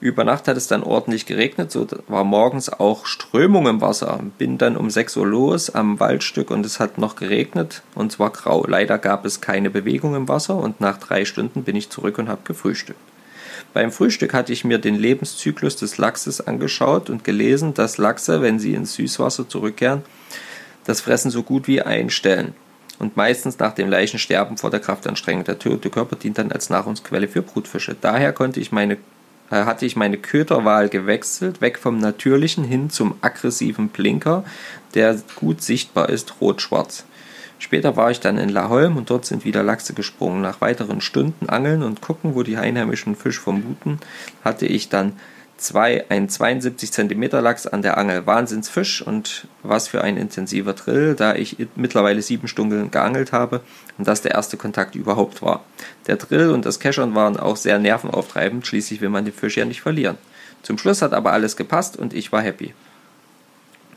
Über 0.00 0.24
Nacht 0.24 0.48
hat 0.48 0.56
es 0.56 0.66
dann 0.66 0.82
ordentlich 0.82 1.26
geregnet, 1.26 1.70
so 1.70 1.86
war 2.08 2.24
morgens 2.24 2.68
auch 2.68 3.06
Strömung 3.06 3.68
im 3.68 3.80
Wasser. 3.80 4.18
Bin 4.36 4.58
dann 4.58 4.76
um 4.76 4.90
6 4.90 5.16
Uhr 5.16 5.26
los 5.28 5.70
am 5.70 6.00
Waldstück 6.00 6.50
und 6.50 6.66
es 6.66 6.80
hat 6.80 6.98
noch 6.98 7.14
geregnet 7.14 7.82
und 7.94 8.10
zwar 8.10 8.30
grau. 8.30 8.66
Leider 8.66 8.98
gab 8.98 9.24
es 9.24 9.40
keine 9.40 9.70
Bewegung 9.70 10.16
im 10.16 10.28
Wasser 10.28 10.56
und 10.56 10.80
nach 10.80 10.98
drei 10.98 11.24
Stunden 11.24 11.62
bin 11.62 11.76
ich 11.76 11.88
zurück 11.88 12.18
und 12.18 12.28
habe 12.28 12.40
gefrühstückt. 12.42 12.98
Beim 13.72 13.90
Frühstück 13.90 14.34
hatte 14.34 14.52
ich 14.52 14.64
mir 14.64 14.78
den 14.78 14.96
Lebenszyklus 14.96 15.76
des 15.76 15.96
Lachses 15.96 16.46
angeschaut 16.46 17.08
und 17.08 17.24
gelesen, 17.24 17.72
dass 17.72 17.96
Lachse, 17.96 18.42
wenn 18.42 18.58
sie 18.58 18.74
ins 18.74 18.94
Süßwasser 18.94 19.48
zurückkehren, 19.48 20.02
das 20.84 21.00
Fressen 21.00 21.30
so 21.30 21.42
gut 21.42 21.66
wie 21.68 21.80
einstellen. 21.80 22.54
Und 22.98 23.16
meistens 23.16 23.58
nach 23.58 23.72
dem 23.72 23.88
Leichensterben 23.88 24.58
vor 24.58 24.70
der 24.70 24.80
Kraftanstrengung. 24.80 25.44
Der 25.44 25.58
tote 25.58 25.90
Körper 25.90 26.16
dient 26.16 26.38
dann 26.38 26.52
als 26.52 26.70
Nahrungsquelle 26.70 27.28
für 27.28 27.42
Brutfische. 27.42 27.96
Daher 28.00 28.32
konnte 28.32 28.60
ich 28.60 28.70
meine, 28.70 28.94
äh, 29.50 29.64
hatte 29.64 29.86
ich 29.86 29.96
meine 29.96 30.18
Köderwahl 30.18 30.88
gewechselt, 30.88 31.60
weg 31.60 31.78
vom 31.78 31.98
natürlichen 31.98 32.64
hin 32.64 32.90
zum 32.90 33.16
aggressiven 33.22 33.88
Blinker, 33.88 34.44
der 34.94 35.16
gut 35.36 35.62
sichtbar 35.62 36.10
ist, 36.10 36.40
rot-schwarz. 36.40 37.04
Später 37.62 37.94
war 37.94 38.10
ich 38.10 38.18
dann 38.18 38.38
in 38.38 38.48
Laholm 38.48 38.96
und 38.96 39.08
dort 39.08 39.24
sind 39.24 39.44
wieder 39.44 39.62
Lachse 39.62 39.94
gesprungen. 39.94 40.40
Nach 40.40 40.60
weiteren 40.60 41.00
Stunden 41.00 41.48
Angeln 41.48 41.84
und 41.84 42.00
gucken, 42.00 42.34
wo 42.34 42.42
die 42.42 42.56
einheimischen 42.56 43.14
Fisch 43.14 43.38
vermuten, 43.38 44.00
hatte 44.42 44.66
ich 44.66 44.88
dann 44.88 45.12
zwei, 45.58 46.04
ein 46.08 46.28
72 46.28 46.90
cm 46.90 47.22
Lachs 47.40 47.68
an 47.68 47.82
der 47.82 47.98
Angel. 47.98 48.26
Wahnsinnsfisch 48.26 49.00
und 49.00 49.46
was 49.62 49.86
für 49.86 50.02
ein 50.02 50.16
intensiver 50.16 50.72
Drill, 50.72 51.14
da 51.14 51.36
ich 51.36 51.56
mittlerweile 51.76 52.20
sieben 52.20 52.48
Stunden 52.48 52.90
geangelt 52.90 53.30
habe 53.30 53.60
und 53.96 54.08
das 54.08 54.22
der 54.22 54.32
erste 54.32 54.56
Kontakt 54.56 54.96
überhaupt 54.96 55.40
war. 55.40 55.62
Der 56.08 56.16
Drill 56.16 56.50
und 56.50 56.66
das 56.66 56.80
Keschern 56.80 57.14
waren 57.14 57.36
auch 57.36 57.56
sehr 57.56 57.78
nervenauftreibend, 57.78 58.66
schließlich 58.66 59.00
will 59.00 59.08
man 59.08 59.24
den 59.24 59.34
Fisch 59.34 59.56
ja 59.56 59.64
nicht 59.64 59.82
verlieren. 59.82 60.18
Zum 60.64 60.78
Schluss 60.78 61.00
hat 61.00 61.14
aber 61.14 61.30
alles 61.30 61.56
gepasst 61.56 61.96
und 61.96 62.12
ich 62.12 62.32
war 62.32 62.42
happy. 62.42 62.74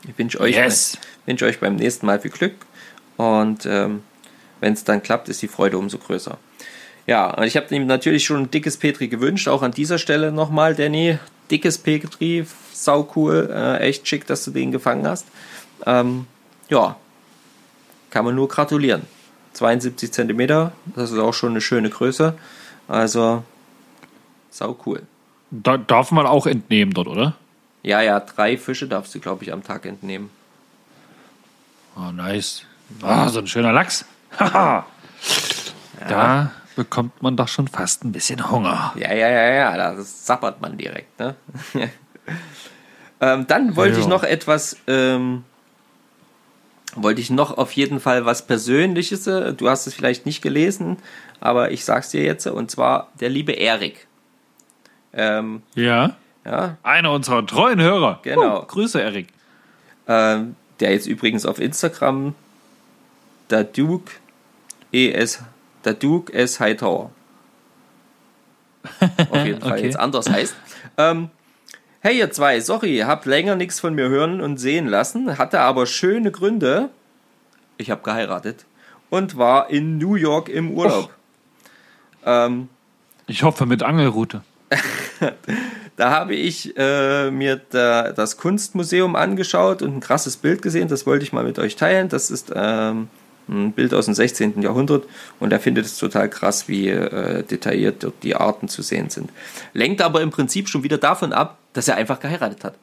Ich 0.06 0.16
wünsche 0.16 0.38
euch, 0.38 0.54
Yes. 0.54 0.98
wünsche 1.26 1.46
euch 1.46 1.58
beim 1.58 1.74
nächsten 1.74 2.06
Mal 2.06 2.20
viel 2.20 2.30
Glück 2.30 2.54
und 3.16 3.66
ähm, 3.66 4.02
wenn 4.60 4.72
es 4.72 4.84
dann 4.84 5.02
klappt, 5.02 5.28
ist 5.28 5.42
die 5.42 5.48
Freude 5.48 5.78
umso 5.78 5.98
größer. 5.98 6.38
Ja, 7.06 7.30
und 7.30 7.44
ich 7.44 7.56
habe 7.56 7.74
ihm 7.74 7.86
natürlich 7.86 8.24
schon 8.24 8.42
ein 8.42 8.50
dickes 8.50 8.76
Petri 8.76 9.08
gewünscht, 9.08 9.48
auch 9.48 9.62
an 9.62 9.72
dieser 9.72 9.98
Stelle 9.98 10.32
nochmal, 10.32 10.74
Danny. 10.74 11.18
Dickes 11.50 11.78
Petri, 11.78 12.44
sau 12.72 13.08
cool, 13.14 13.48
äh, 13.52 13.78
echt 13.78 14.08
schick, 14.08 14.26
dass 14.26 14.44
du 14.44 14.50
den 14.50 14.72
gefangen 14.72 15.06
hast. 15.06 15.26
Ähm, 15.84 16.26
ja, 16.68 16.96
kann 18.10 18.24
man 18.24 18.34
nur 18.34 18.48
gratulieren. 18.48 19.02
72 19.52 20.12
Zentimeter, 20.12 20.72
das 20.96 21.12
ist 21.12 21.18
auch 21.18 21.32
schon 21.32 21.50
eine 21.50 21.60
schöne 21.60 21.88
Größe. 21.88 22.34
Also, 22.88 23.44
sau 24.50 24.76
cool. 24.84 25.02
Da, 25.50 25.76
darf 25.76 26.10
man 26.10 26.26
auch 26.26 26.46
entnehmen 26.46 26.92
dort, 26.92 27.06
oder? 27.06 27.36
Ja, 27.82 28.00
ja, 28.00 28.18
drei 28.18 28.58
Fische 28.58 28.88
darfst 28.88 29.14
du, 29.14 29.20
glaube 29.20 29.44
ich, 29.44 29.52
am 29.52 29.62
Tag 29.62 29.86
entnehmen. 29.86 30.30
Oh, 31.96 32.10
nice. 32.10 32.64
Ah, 33.02 33.28
so 33.28 33.40
ein 33.40 33.46
schöner 33.46 33.72
Lachs. 33.72 34.04
Haha. 34.38 34.86
Da 36.08 36.50
bekommt 36.76 37.22
man 37.22 37.36
doch 37.36 37.48
schon 37.48 37.68
fast 37.68 38.04
ein 38.04 38.12
bisschen 38.12 38.50
Hunger. 38.50 38.92
Ja, 38.96 39.12
ja, 39.14 39.28
ja, 39.28 39.48
ja, 39.50 39.76
da 39.76 40.00
sappert 40.02 40.60
man 40.60 40.76
direkt. 40.76 41.18
Ne? 41.18 41.34
ähm, 43.20 43.46
dann 43.46 43.76
wollte 43.76 43.96
Ja. 43.96 44.02
ich 44.02 44.08
noch 44.08 44.22
etwas, 44.22 44.76
ähm, 44.86 45.44
wollte 46.94 47.20
ich 47.20 47.30
noch 47.30 47.56
auf 47.56 47.72
jeden 47.72 47.98
Fall 48.00 48.24
was 48.26 48.46
Persönliches. 48.46 49.26
äh, 49.26 49.52
Du 49.54 49.68
hast 49.68 49.86
es 49.86 49.94
vielleicht 49.94 50.26
nicht 50.26 50.42
gelesen, 50.42 50.98
aber 51.40 51.70
ich 51.70 51.84
sag's 51.84 52.10
dir 52.10 52.22
jetzt. 52.22 52.46
Und 52.46 52.70
zwar 52.70 53.08
der 53.20 53.30
liebe 53.30 53.52
Erik. 53.52 54.06
Ähm, 55.12 55.62
Ja. 55.74 56.14
ja, 56.44 56.76
Einer 56.82 57.12
unserer 57.12 57.44
treuen 57.46 57.80
Hörer. 57.80 58.20
Genau. 58.22 58.60
Oh, 58.60 58.66
Grüße, 58.66 59.00
Erik. 59.00 59.28
ähm, 60.06 60.56
der 60.80 60.92
jetzt 60.92 61.06
übrigens 61.06 61.46
auf 61.46 61.58
Instagram 61.58 62.34
der 63.50 63.64
Duke 63.64 64.12
ES, 64.92 65.40
der 65.84 65.94
Duke 65.94 66.32
S 66.32 66.60
Hightower. 66.60 67.10
Auf 69.30 69.44
jeden 69.44 69.60
Fall 69.62 69.72
Okay. 69.72 69.84
jetzt 69.84 69.98
anders 69.98 70.28
heißt. 70.30 70.54
Ähm, 70.96 71.30
hey 72.00 72.18
ihr 72.18 72.30
zwei, 72.30 72.60
sorry, 72.60 72.98
habt 73.04 73.26
länger 73.26 73.56
nichts 73.56 73.80
von 73.80 73.94
mir 73.94 74.08
hören 74.08 74.40
und 74.40 74.58
sehen 74.58 74.86
lassen, 74.86 75.38
hatte 75.38 75.60
aber 75.60 75.86
schöne 75.86 76.30
Gründe. 76.30 76.90
Ich 77.78 77.90
habe 77.90 78.02
geheiratet 78.02 78.64
und 79.10 79.36
war 79.36 79.70
in 79.70 79.98
New 79.98 80.14
York 80.14 80.48
im 80.48 80.70
Urlaub. 80.72 81.10
Ähm, 82.24 82.68
Ich 83.26 83.42
hoffe 83.42 83.66
mit 83.66 83.82
Angelrute. 83.82 84.42
Da 85.96 86.10
habe 86.10 86.34
ich 86.34 86.76
äh, 86.76 87.30
mir 87.30 87.58
da, 87.70 88.12
das 88.12 88.36
Kunstmuseum 88.36 89.16
angeschaut 89.16 89.80
und 89.80 89.96
ein 89.96 90.00
krasses 90.00 90.36
Bild 90.36 90.60
gesehen. 90.60 90.88
Das 90.88 91.06
wollte 91.06 91.24
ich 91.24 91.32
mal 91.32 91.42
mit 91.42 91.58
euch 91.58 91.74
teilen. 91.74 92.10
Das 92.10 92.30
ist 92.30 92.52
ähm, 92.54 93.08
ein 93.48 93.72
Bild 93.72 93.94
aus 93.94 94.06
dem 94.06 94.14
16. 94.14 94.62
Jahrhundert 94.62 95.04
und 95.38 95.52
er 95.52 95.60
findet 95.60 95.86
es 95.86 95.98
total 95.98 96.28
krass, 96.28 96.68
wie 96.68 96.88
äh, 96.88 97.42
detailliert 97.42 98.02
dort 98.02 98.22
die 98.22 98.36
Arten 98.36 98.68
zu 98.68 98.82
sehen 98.82 99.10
sind. 99.10 99.30
Lenkt 99.72 100.02
aber 100.02 100.20
im 100.20 100.30
Prinzip 100.30 100.68
schon 100.68 100.82
wieder 100.82 100.98
davon 100.98 101.32
ab, 101.32 101.58
dass 101.72 101.88
er 101.88 101.96
einfach 101.96 102.20
geheiratet 102.20 102.64
hat. 102.64 102.74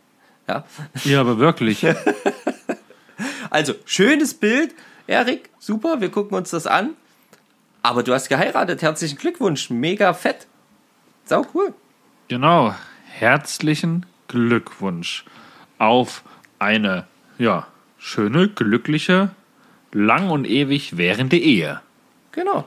Ja. 0.47 0.65
Ja, 1.03 1.21
aber 1.21 1.37
wirklich. 1.39 1.85
Also, 3.49 3.75
schönes 3.85 4.33
Bild. 4.33 4.73
Erik, 5.05 5.51
super, 5.59 6.01
wir 6.01 6.09
gucken 6.09 6.35
uns 6.35 6.49
das 6.49 6.65
an. 6.65 6.95
Aber 7.83 8.01
du 8.01 8.11
hast 8.11 8.27
geheiratet. 8.27 8.81
Herzlichen 8.81 9.17
Glückwunsch. 9.17 9.69
Mega 9.69 10.13
fett. 10.15 10.47
Sau 11.25 11.45
cool. 11.53 11.73
Genau. 12.29 12.73
Herzlichen 13.05 14.07
Glückwunsch 14.27 15.25
auf 15.77 16.23
eine, 16.57 17.05
ja, 17.37 17.67
schöne, 17.99 18.47
glückliche, 18.47 19.29
lang 19.93 20.29
und 20.29 20.45
ewig 20.47 20.97
währende 20.97 21.37
Ehe. 21.37 21.81
Genau. 22.31 22.65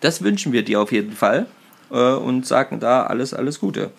Das 0.00 0.22
wünschen 0.22 0.52
wir 0.52 0.64
dir 0.64 0.80
auf 0.80 0.92
jeden 0.92 1.12
Fall 1.12 1.46
äh, 1.90 2.12
und 2.14 2.46
sagen 2.46 2.80
da 2.80 3.04
alles, 3.04 3.34
alles 3.34 3.60
Gute. 3.60 3.90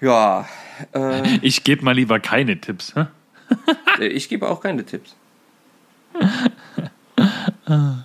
Ja, 0.00 0.48
äh, 0.92 1.38
Ich 1.42 1.62
gebe 1.64 1.84
mal 1.84 1.94
lieber 1.94 2.18
keine 2.20 2.60
Tipps. 2.60 2.94
Hä? 2.94 3.06
ich 4.00 4.28
gebe 4.28 4.48
auch 4.48 4.60
keine 4.60 4.84
Tipps. 4.84 5.14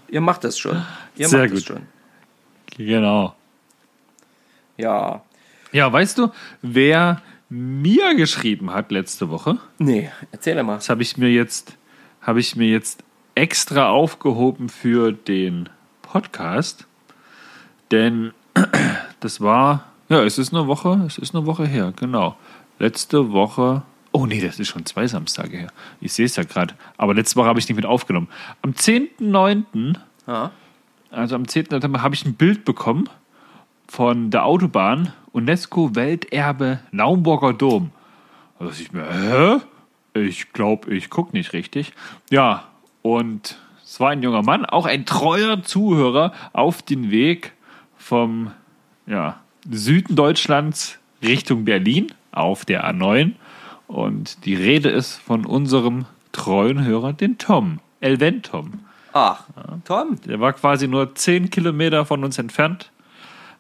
Ihr 0.09 0.21
macht 0.21 0.43
das 0.43 0.57
schon. 0.57 0.83
Ihr 1.15 1.27
Sehr 1.27 1.39
macht 1.39 1.49
gut. 1.49 1.57
das 1.59 1.65
schon. 1.65 1.81
Genau. 2.77 3.35
Ja. 4.77 5.23
Ja, 5.71 5.91
weißt 5.91 6.17
du, 6.17 6.31
wer 6.61 7.21
mir 7.49 8.15
geschrieben 8.15 8.71
hat 8.73 8.91
letzte 8.91 9.29
Woche? 9.29 9.57
Nee, 9.77 10.09
erzähl 10.31 10.61
mal. 10.63 10.75
Das 10.75 10.89
habe 10.89 11.01
ich 11.01 11.17
mir 11.17 11.29
jetzt, 11.29 11.73
habe 12.29 12.39
ich 12.41 12.55
mir 12.55 12.67
jetzt 12.69 13.03
extra 13.33 13.89
aufgehoben 13.89 14.69
für 14.69 15.11
den 15.11 15.67
Podcast, 16.03 16.85
denn 17.89 18.33
das 19.19 19.41
war, 19.41 19.85
ja, 20.09 20.21
es 20.23 20.37
ist 20.37 20.53
eine 20.53 20.67
Woche, 20.67 21.01
es 21.07 21.17
ist 21.17 21.33
eine 21.33 21.47
Woche 21.47 21.65
her, 21.65 21.91
genau. 21.95 22.37
Letzte 22.77 23.31
Woche, 23.31 23.81
oh 24.11 24.27
nee, 24.27 24.41
das 24.41 24.59
ist 24.59 24.67
schon 24.67 24.85
zwei 24.85 25.07
Samstage 25.07 25.57
her. 25.57 25.71
Ich 26.01 26.13
sehe 26.13 26.27
es 26.27 26.35
ja 26.35 26.43
gerade, 26.43 26.75
aber 26.97 27.15
letzte 27.15 27.35
Woche 27.37 27.47
habe 27.47 27.59
ich 27.59 27.67
nicht 27.67 27.75
mit 27.75 27.87
aufgenommen. 27.87 28.27
Am 28.61 28.73
10.9., 28.73 29.95
Ja. 30.27 30.51
also 31.09 31.33
am 31.35 31.47
10. 31.47 31.65
September, 31.71 32.03
habe 32.03 32.13
ich 32.13 32.25
ein 32.25 32.35
Bild 32.35 32.63
bekommen 32.63 33.09
von 33.87 34.29
der 34.29 34.45
Autobahn 34.45 35.13
UNESCO-Welterbe 35.31 36.77
Naumburger 36.91 37.53
Dom. 37.53 37.89
Da 38.59 38.65
dachte 38.65 38.83
ich 38.83 38.91
mir, 38.91 39.07
hä? 39.11 39.61
Ich 40.21 40.53
glaube, 40.53 40.93
ich 40.93 41.09
gucke 41.09 41.35
nicht 41.35 41.53
richtig. 41.53 41.93
Ja, 42.29 42.65
und 43.01 43.57
es 43.83 43.99
war 43.99 44.09
ein 44.09 44.21
junger 44.21 44.43
Mann, 44.43 44.65
auch 44.65 44.85
ein 44.85 45.05
treuer 45.05 45.63
Zuhörer 45.63 46.33
auf 46.53 46.81
den 46.81 47.11
Weg 47.11 47.53
vom 47.97 48.51
ja, 49.07 49.39
Süden 49.69 50.15
Deutschlands 50.15 50.99
Richtung 51.23 51.65
Berlin 51.65 52.13
auf 52.31 52.65
der 52.65 52.89
A9. 52.89 53.33
Und 53.87 54.45
die 54.45 54.53
Rede 54.53 54.89
ist 54.89 55.15
von 55.15 55.45
unserem 55.45 56.05
treuen 56.31 56.85
Hörer, 56.85 57.13
den 57.13 57.37
Tom, 57.37 57.79
Elven 57.99 58.43
Tom. 58.43 58.81
Ach, 59.13 59.43
Tom. 59.85 60.21
Der 60.25 60.39
war 60.39 60.53
quasi 60.53 60.87
nur 60.87 61.15
10 61.15 61.49
Kilometer 61.49 62.05
von 62.05 62.23
uns 62.23 62.37
entfernt, 62.37 62.91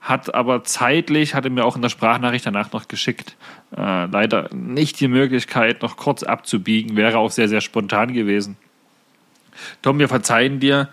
hat 0.01 0.33
aber 0.33 0.63
zeitlich, 0.63 1.35
hatte 1.35 1.49
mir 1.49 1.65
auch 1.65 1.75
in 1.75 1.81
der 1.81 1.89
Sprachnachricht 1.89 2.45
danach 2.45 2.71
noch 2.71 2.87
geschickt, 2.87 3.35
äh, 3.75 4.05
leider 4.05 4.49
nicht 4.53 4.99
die 4.99 5.07
Möglichkeit, 5.07 5.81
noch 5.81 5.97
kurz 5.97 6.23
abzubiegen, 6.23 6.95
wäre 6.95 7.17
auch 7.17 7.31
sehr, 7.31 7.49
sehr 7.49 7.61
spontan 7.61 8.13
gewesen. 8.13 8.57
Tom, 9.81 9.99
wir 9.99 10.07
verzeihen 10.07 10.59
dir 10.59 10.89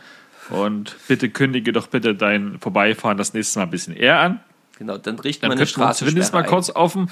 und 0.51 0.97
bitte 1.09 1.29
kündige 1.29 1.73
doch 1.73 1.87
bitte 1.87 2.15
dein 2.15 2.59
Vorbeifahren 2.61 3.17
das 3.17 3.33
nächste 3.33 3.61
Mal 3.61 3.67
ein 3.67 3.71
bisschen 3.71 3.97
eher 3.97 4.19
an. 4.21 4.41
Genau, 4.79 4.99
dann 4.99 5.19
riecht 5.19 5.43
Dann 5.43 5.49
man 5.49 5.59
eine 5.59 5.65
könnten 5.67 5.81
wir 5.81 5.87
uns 5.87 5.99
zumindest 5.99 6.35
mal 6.35 6.41
Straßensperre 6.41 6.55
kurz 6.55 6.71
auf 6.71 6.93
dem, 6.93 7.09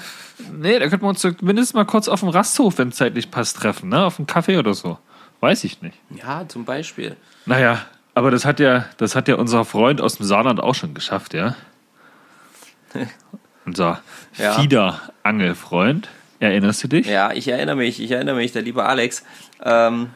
nee, 0.61 0.77
da 0.77 0.87
könnten 0.87 1.05
wir 1.05 1.09
uns 1.09 1.21
zumindest 1.21 1.73
mal 1.73 1.85
kurz 1.85 2.07
auf 2.07 2.19
dem 2.19 2.29
Rasthof, 2.29 2.77
wenn 2.77 2.89
es 2.89 2.95
zeitlich 2.95 3.31
passt, 3.31 3.57
treffen, 3.57 3.89
ne? 3.89 4.05
Auf 4.05 4.17
dem 4.17 4.27
Café 4.27 4.59
oder 4.59 4.73
so. 4.73 4.99
Weiß 5.39 5.63
ich 5.63 5.81
nicht. 5.81 5.97
ein. 6.11 6.17
Ja, 6.17 6.47
zum 6.47 6.65
Beispiel. 6.65 7.15
Naja, 7.45 7.81
aber 8.13 8.31
das 8.31 8.45
hat 8.45 8.59
ja, 8.59 8.85
das 8.97 9.15
hat 9.15 9.27
ja 9.27 9.35
unser 9.35 9.65
Freund 9.65 9.99
aus 9.99 10.17
dem 10.17 10.25
Saarland 10.25 10.59
auch 10.59 10.75
schon 10.75 10.93
geschafft, 10.93 11.33
ja. 11.33 11.55
Unser 13.65 14.01
Ja. 14.37 14.53
Fieder-Angelfreund. 14.53 16.09
Erinnerst 16.39 16.83
du 16.83 16.87
dich? 16.87 17.07
Ja, 17.07 17.31
ich 17.31 17.47
erinnere 17.47 17.77
mich, 17.77 18.01
ich 18.01 18.11
erinnere 18.11 18.35
mich, 18.35 18.51
der 18.51 18.61
liebe 18.61 18.83
Alex. 18.85 19.23
Ähm, 19.63 20.09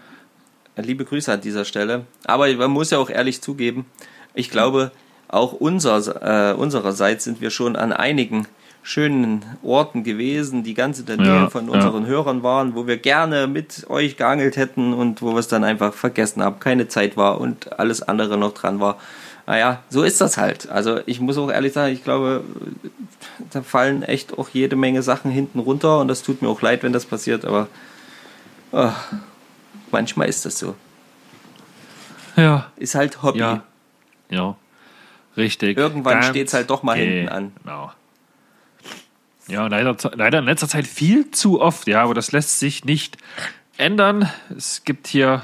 liebe 0.76 1.06
Grüße 1.06 1.32
an 1.32 1.42
dieser 1.42 1.66
Stelle. 1.66 2.06
Aber 2.26 2.54
man 2.56 2.72
muss 2.72 2.92
ja 2.92 2.98
auch 2.98 3.10
ehrlich 3.10 3.42
zugeben, 3.42 3.86
ich 4.34 4.50
glaube, 4.50 4.92
auch 5.28 5.54
unser, 5.54 6.52
äh, 6.52 6.54
unsererseits 6.54 7.24
sind 7.24 7.42
wir 7.42 7.50
schon 7.50 7.76
an 7.76 7.94
einigen 7.94 8.48
schönen 8.82 9.44
Orten 9.62 10.04
gewesen, 10.04 10.64
die 10.64 10.74
ganz 10.74 11.00
in 11.00 11.06
der 11.06 11.18
Nähe 11.18 11.28
Ja, 11.28 11.50
von 11.50 11.68
ja. 11.68 11.74
unseren 11.74 12.06
Hörern 12.06 12.44
waren, 12.44 12.76
wo 12.76 12.88
wir 12.88 12.98
gerne 12.98 13.48
mit 13.48 13.86
euch 13.90 14.18
geangelt 14.18 14.58
hätten 14.58 14.94
und 14.94 15.22
wo 15.22 15.34
wir 15.34 15.40
es 15.40 15.48
dann 15.48 15.64
einfach 15.64 15.94
vergessen 15.94 16.42
haben, 16.44 16.60
keine 16.60 16.88
Zeit 16.88 17.18
war 17.18 17.40
und 17.42 17.78
alles 17.80 18.02
andere 18.02 18.38
noch 18.38 18.54
dran 18.54 18.80
war. 18.80 18.98
Naja, 19.50 19.82
so 19.90 20.04
ist 20.04 20.22
das 20.22 20.38
halt. 20.38 20.70
Also 20.70 21.00
ich 21.08 21.20
muss 21.20 21.36
auch 21.40 21.50
ehrlich 21.50 21.74
sagen, 21.74 21.92
ich 21.92 22.04
glaube, 22.04 22.44
da 23.50 23.64
fallen 23.64 24.04
echt 24.04 24.38
auch 24.38 24.48
jede 24.50 24.76
Menge 24.76 25.02
Sachen 25.02 25.32
hinten 25.32 25.58
runter 25.58 25.98
und 26.02 26.08
das 26.08 26.22
tut 26.22 26.44
mir 26.44 26.50
auch 26.50 26.62
leid, 26.62 26.84
wenn 26.84 26.94
das 26.94 27.08
passiert, 27.08 27.46
aber 27.46 27.68
ah, 28.72 28.94
manchmal 29.90 30.30
ist 30.30 30.46
das 30.46 30.60
so. 30.60 30.76
Ja. 32.36 32.72
Ist 32.76 32.94
halt 32.94 33.24
Hobby. 33.24 33.40
Ja. 33.40 33.64
Ja. 34.30 34.56
Richtig. 35.36 35.80
Irgendwann 35.80 36.20
Ganz 36.20 36.28
steht's 36.28 36.54
halt 36.54 36.70
doch 36.70 36.84
mal 36.84 36.96
hinten 36.96 37.30
an. 37.30 37.52
Genau. 37.64 37.92
Ja, 39.48 39.66
leider, 39.66 39.98
leider 40.14 40.38
in 40.38 40.46
letzter 40.46 40.68
Zeit 40.68 40.86
viel 40.86 41.32
zu 41.32 41.60
oft, 41.60 41.88
ja, 41.88 42.04
aber 42.04 42.14
das 42.14 42.32
lässt 42.32 42.60
sich 42.60 42.86
nicht 42.86 43.18
ändern. 43.78 44.30
Es 44.56 44.84
gibt 44.84 45.08
hier 45.08 45.42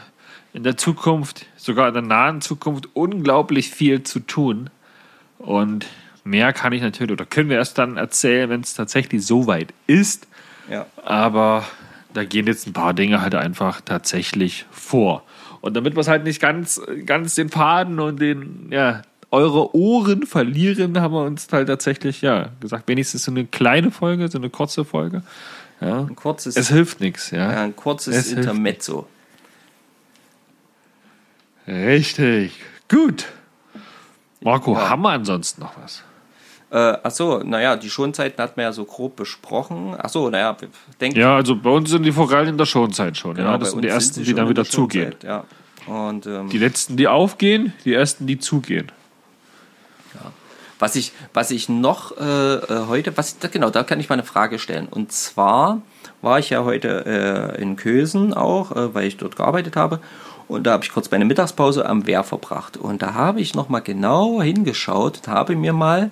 in 0.55 0.63
der 0.63 0.77
Zukunft, 0.77 1.45
sogar 1.57 1.89
in 1.89 1.93
der 1.93 2.03
nahen 2.03 2.39
Zukunft, 2.39 2.87
unglaublich 2.93 3.71
viel 3.71 4.03
zu 4.03 4.21
tun. 4.21 4.69
Und 5.37 5.85
mehr 6.23 6.53
kann 6.53 6.71
ich 6.71 6.81
natürlich, 6.81 7.11
oder 7.11 7.25
können 7.25 7.49
wir 7.49 7.57
erst 7.57 7.77
dann 7.77 7.97
erzählen, 7.97 8.49
wenn 8.49 8.61
es 8.61 8.73
tatsächlich 8.73 9.25
so 9.25 9.47
weit 9.47 9.73
ist. 9.85 10.27
Ja. 10.71 10.85
Aber 11.03 11.65
da 12.13 12.23
gehen 12.23 12.47
jetzt 12.47 12.67
ein 12.67 12.73
paar 12.73 12.93
Dinge 12.93 13.21
halt 13.21 13.35
einfach 13.35 13.81
tatsächlich 13.81 14.65
vor. 14.71 15.23
Und 15.59 15.75
damit 15.75 15.95
wir 15.95 15.99
es 15.99 16.07
halt 16.07 16.23
nicht 16.23 16.39
ganz, 16.39 16.81
ganz 17.05 17.35
den 17.35 17.49
Faden 17.49 17.99
und 17.99 18.21
den, 18.21 18.69
ja, 18.71 19.01
eure 19.31 19.75
Ohren 19.75 20.25
verlieren, 20.25 21.01
haben 21.01 21.13
wir 21.13 21.25
uns 21.25 21.49
halt 21.51 21.67
tatsächlich, 21.67 22.21
ja, 22.21 22.51
gesagt, 22.61 22.87
wenigstens 22.87 23.23
so 23.23 23.31
eine 23.31 23.43
kleine 23.43 23.91
Folge, 23.91 24.29
so 24.29 24.37
eine 24.37 24.49
kurze 24.49 24.85
Folge. 24.85 25.21
Ja. 25.81 25.99
Ein 25.99 26.15
kurzes, 26.15 26.55
Es 26.55 26.69
hilft 26.69 27.01
nichts, 27.01 27.31
ja. 27.31 27.51
ja, 27.51 27.63
ein 27.63 27.75
kurzes 27.75 28.15
Es 28.15 28.29
hilft. 28.29 28.47
Richtig. 31.67 32.53
Gut. 32.89 33.25
Marco, 34.41 34.73
Ja. 34.73 34.89
haben 34.89 35.01
wir 35.01 35.09
ansonsten 35.11 35.61
noch 35.61 35.73
was? 35.81 36.03
Äh, 36.71 36.97
ach 37.03 37.11
so, 37.11 37.39
naja, 37.39 37.75
die 37.75 37.89
Schonzeiten 37.89 38.41
hat 38.41 38.57
man 38.57 38.65
ja 38.65 38.73
so 38.73 38.85
grob 38.85 39.15
besprochen. 39.15 39.95
Ach 39.97 40.09
so, 40.09 40.29
naja, 40.29 40.55
denkt 40.99 41.17
Ja, 41.17 41.35
also 41.35 41.55
bei 41.55 41.69
uns 41.69 41.89
sind 41.89 42.03
die 42.03 42.11
Forellen 42.11 42.49
in 42.49 42.57
der 42.57 42.65
Schonzeit 42.65 43.17
schon. 43.17 43.35
Genau, 43.35 43.51
ja, 43.51 43.57
das 43.57 43.71
sind 43.71 43.81
die 43.83 43.87
ersten, 43.87 44.15
sie 44.15 44.21
die 44.21 44.27
schon 44.31 44.37
dann 44.37 44.49
wieder 44.49 44.63
der 44.63 44.71
zugehen. 44.71 45.15
Ja. 45.23 45.45
Und 45.87 46.25
ähm, 46.25 46.49
Die 46.49 46.57
letzten, 46.57 46.97
die 46.97 47.07
aufgehen, 47.07 47.73
die 47.85 47.93
ersten, 47.93 48.27
die 48.27 48.39
zugehen. 48.39 48.91
Was 50.77 50.97
ich, 50.97 51.13
was 51.33 51.51
ich 51.51 51.69
noch 51.69 52.17
äh, 52.17 52.55
äh, 52.55 52.87
heute, 52.87 53.15
was 53.15 53.37
genau, 53.51 53.69
da 53.69 53.83
kann 53.83 54.01
ich 54.01 54.09
mal 54.09 54.15
eine 54.15 54.23
Frage 54.23 54.59
stellen. 54.59 54.87
Und 54.91 55.13
zwar 55.13 55.81
war 56.21 56.37
ich 56.37 56.49
ja 56.49 56.65
heute 56.65 57.53
äh, 57.55 57.61
in 57.61 57.77
Kösen 57.77 58.33
auch, 58.33 58.73
äh, 58.75 58.93
weil 58.93 59.05
ich 59.07 59.15
dort 59.15 59.37
gearbeitet 59.37 59.77
habe. 59.77 60.01
Und 60.47 60.65
da 60.65 60.73
habe 60.73 60.83
ich 60.83 60.91
kurz 60.91 61.09
meine 61.09 61.25
Mittagspause 61.25 61.87
am 61.87 62.05
Wehr 62.05 62.23
verbracht. 62.23 62.77
Und 62.77 63.01
da 63.01 63.13
habe 63.13 63.41
ich 63.41 63.55
noch 63.55 63.69
mal 63.69 63.79
genau 63.79 64.41
hingeschaut 64.41 65.17
und 65.17 65.27
habe 65.27 65.55
mir 65.55 65.73
mal 65.73 66.11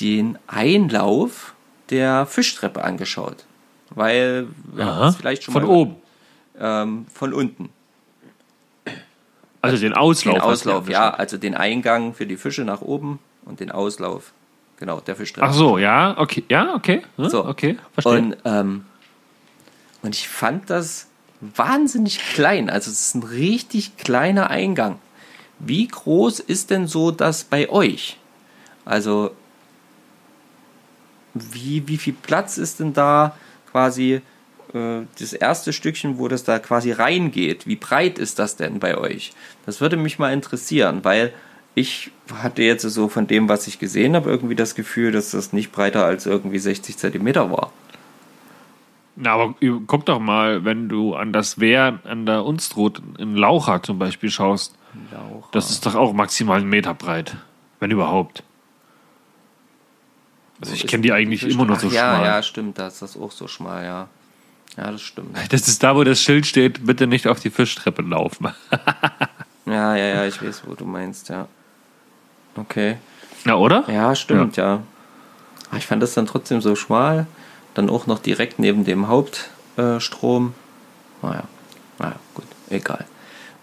den 0.00 0.38
Einlauf 0.46 1.54
der 1.90 2.26
Fischtreppe 2.26 2.84
angeschaut. 2.84 3.44
Weil, 3.90 4.48
ja, 4.76 5.12
vielleicht 5.12 5.44
schon 5.44 5.52
Von 5.52 5.62
mal 5.62 5.70
oben. 5.70 5.96
Ähm, 6.58 7.06
von 7.12 7.32
unten. 7.32 7.70
Also 9.62 9.78
den 9.78 9.94
Auslauf. 9.94 10.34
Den 10.34 10.42
Auslauf, 10.42 10.88
ja, 10.88 11.10
also 11.10 11.38
den 11.38 11.54
Eingang 11.54 12.14
für 12.14 12.26
die 12.26 12.36
Fische 12.36 12.62
nach 12.62 12.82
oben 12.82 13.18
und 13.44 13.60
den 13.60 13.70
Auslauf. 13.70 14.32
Genau, 14.78 15.00
der 15.00 15.16
Fischtreppe. 15.16 15.46
Ach 15.46 15.54
so, 15.54 15.78
ja, 15.78 16.16
okay. 16.18 16.44
Ja, 16.48 16.74
okay. 16.74 17.02
Hm, 17.16 17.28
So. 17.30 17.46
Okay, 17.46 17.78
verstehe. 17.94 18.18
Und, 18.18 18.36
ähm, 18.44 18.84
und 20.02 20.14
ich 20.14 20.28
fand 20.28 20.68
das 20.68 21.08
wahnsinnig 21.40 22.18
klein. 22.18 22.70
Also 22.70 22.90
es 22.90 23.00
ist 23.00 23.14
ein 23.14 23.22
richtig 23.22 23.96
kleiner 23.96 24.50
Eingang. 24.50 24.98
Wie 25.58 25.86
groß 25.86 26.40
ist 26.40 26.70
denn 26.70 26.86
so 26.86 27.10
das 27.10 27.44
bei 27.44 27.68
euch? 27.68 28.18
Also, 28.84 29.30
wie, 31.34 31.86
wie 31.88 31.96
viel 31.96 32.14
Platz 32.14 32.58
ist 32.58 32.80
denn 32.80 32.92
da 32.92 33.36
quasi 33.70 34.20
äh, 34.74 35.02
das 35.18 35.32
erste 35.32 35.72
Stückchen, 35.72 36.18
wo 36.18 36.28
das 36.28 36.44
da 36.44 36.58
quasi 36.58 36.92
reingeht? 36.92 37.66
Wie 37.66 37.76
breit 37.76 38.18
ist 38.18 38.38
das 38.38 38.56
denn 38.56 38.78
bei 38.78 38.96
euch? 38.96 39.32
Das 39.64 39.80
würde 39.80 39.96
mich 39.96 40.18
mal 40.18 40.32
interessieren, 40.32 41.00
weil 41.04 41.32
ich 41.74 42.10
hatte 42.32 42.62
jetzt 42.62 42.82
so 42.82 43.08
von 43.08 43.26
dem, 43.26 43.48
was 43.48 43.66
ich 43.66 43.78
gesehen 43.78 44.16
habe, 44.16 44.30
irgendwie 44.30 44.54
das 44.54 44.74
Gefühl, 44.74 45.12
dass 45.12 45.32
das 45.32 45.52
nicht 45.52 45.72
breiter 45.72 46.04
als 46.06 46.24
irgendwie 46.24 46.58
60 46.58 46.96
Zentimeter 46.96 47.50
war. 47.50 47.70
Na, 49.16 49.32
aber 49.32 49.54
guck 49.86 50.04
doch 50.06 50.20
mal, 50.20 50.64
wenn 50.64 50.88
du 50.88 51.14
an 51.14 51.32
das 51.32 51.58
Wehr 51.58 51.98
an 52.04 52.26
der 52.26 52.44
Unstrut 52.44 53.00
in 53.18 53.34
Laucha 53.34 53.82
zum 53.82 53.98
Beispiel 53.98 54.30
schaust. 54.30 54.74
Laucha. 55.10 55.48
Das 55.52 55.70
ist 55.70 55.86
doch 55.86 55.94
auch 55.94 56.12
maximal 56.12 56.60
einen 56.60 56.68
Meter 56.68 56.94
breit. 56.94 57.36
Wenn 57.80 57.90
überhaupt. 57.90 58.42
Also 60.60 60.74
ich 60.74 60.86
kenne 60.86 61.02
die 61.02 61.12
eigentlich 61.12 61.42
immer 61.42 61.64
nur 61.64 61.76
so 61.76 61.88
Ach, 61.88 61.92
ja, 61.92 62.14
schmal. 62.14 62.26
Ja, 62.26 62.42
stimmt, 62.42 62.78
da 62.78 62.86
ist 62.86 63.02
das 63.02 63.16
auch 63.16 63.30
so 63.30 63.48
schmal, 63.48 63.84
ja. 63.84 64.08
Ja, 64.76 64.90
das 64.90 65.02
stimmt. 65.02 65.36
Das 65.50 65.68
ist 65.68 65.82
da, 65.82 65.96
wo 65.96 66.04
das 66.04 66.20
Schild 66.20 66.46
steht, 66.46 66.84
bitte 66.86 67.06
nicht 67.06 67.26
auf 67.26 67.40
die 67.40 67.50
Fischtreppe 67.50 68.02
laufen. 68.02 68.48
Ja, 69.68 69.96
ja, 69.96 70.06
ja, 70.06 70.26
ich 70.26 70.40
weiß, 70.40 70.62
wo 70.66 70.74
du 70.74 70.84
meinst, 70.84 71.28
ja. 71.28 71.48
Okay. 72.54 72.98
Na, 73.44 73.56
oder? 73.56 73.82
Ja, 73.90 74.14
stimmt, 74.14 74.56
ja. 74.56 74.80
Aber 75.70 75.78
Ich 75.78 75.86
fand 75.86 76.00
das 76.00 76.14
dann 76.14 76.26
trotzdem 76.26 76.60
so 76.60 76.76
schmal. 76.76 77.26
Dann 77.76 77.90
auch 77.90 78.06
noch 78.06 78.20
direkt 78.20 78.58
neben 78.58 78.86
dem 78.86 79.06
Hauptstrom. 79.08 80.54
Naja, 81.20 81.44
naja, 81.98 82.16
gut, 82.32 82.46
egal. 82.70 83.04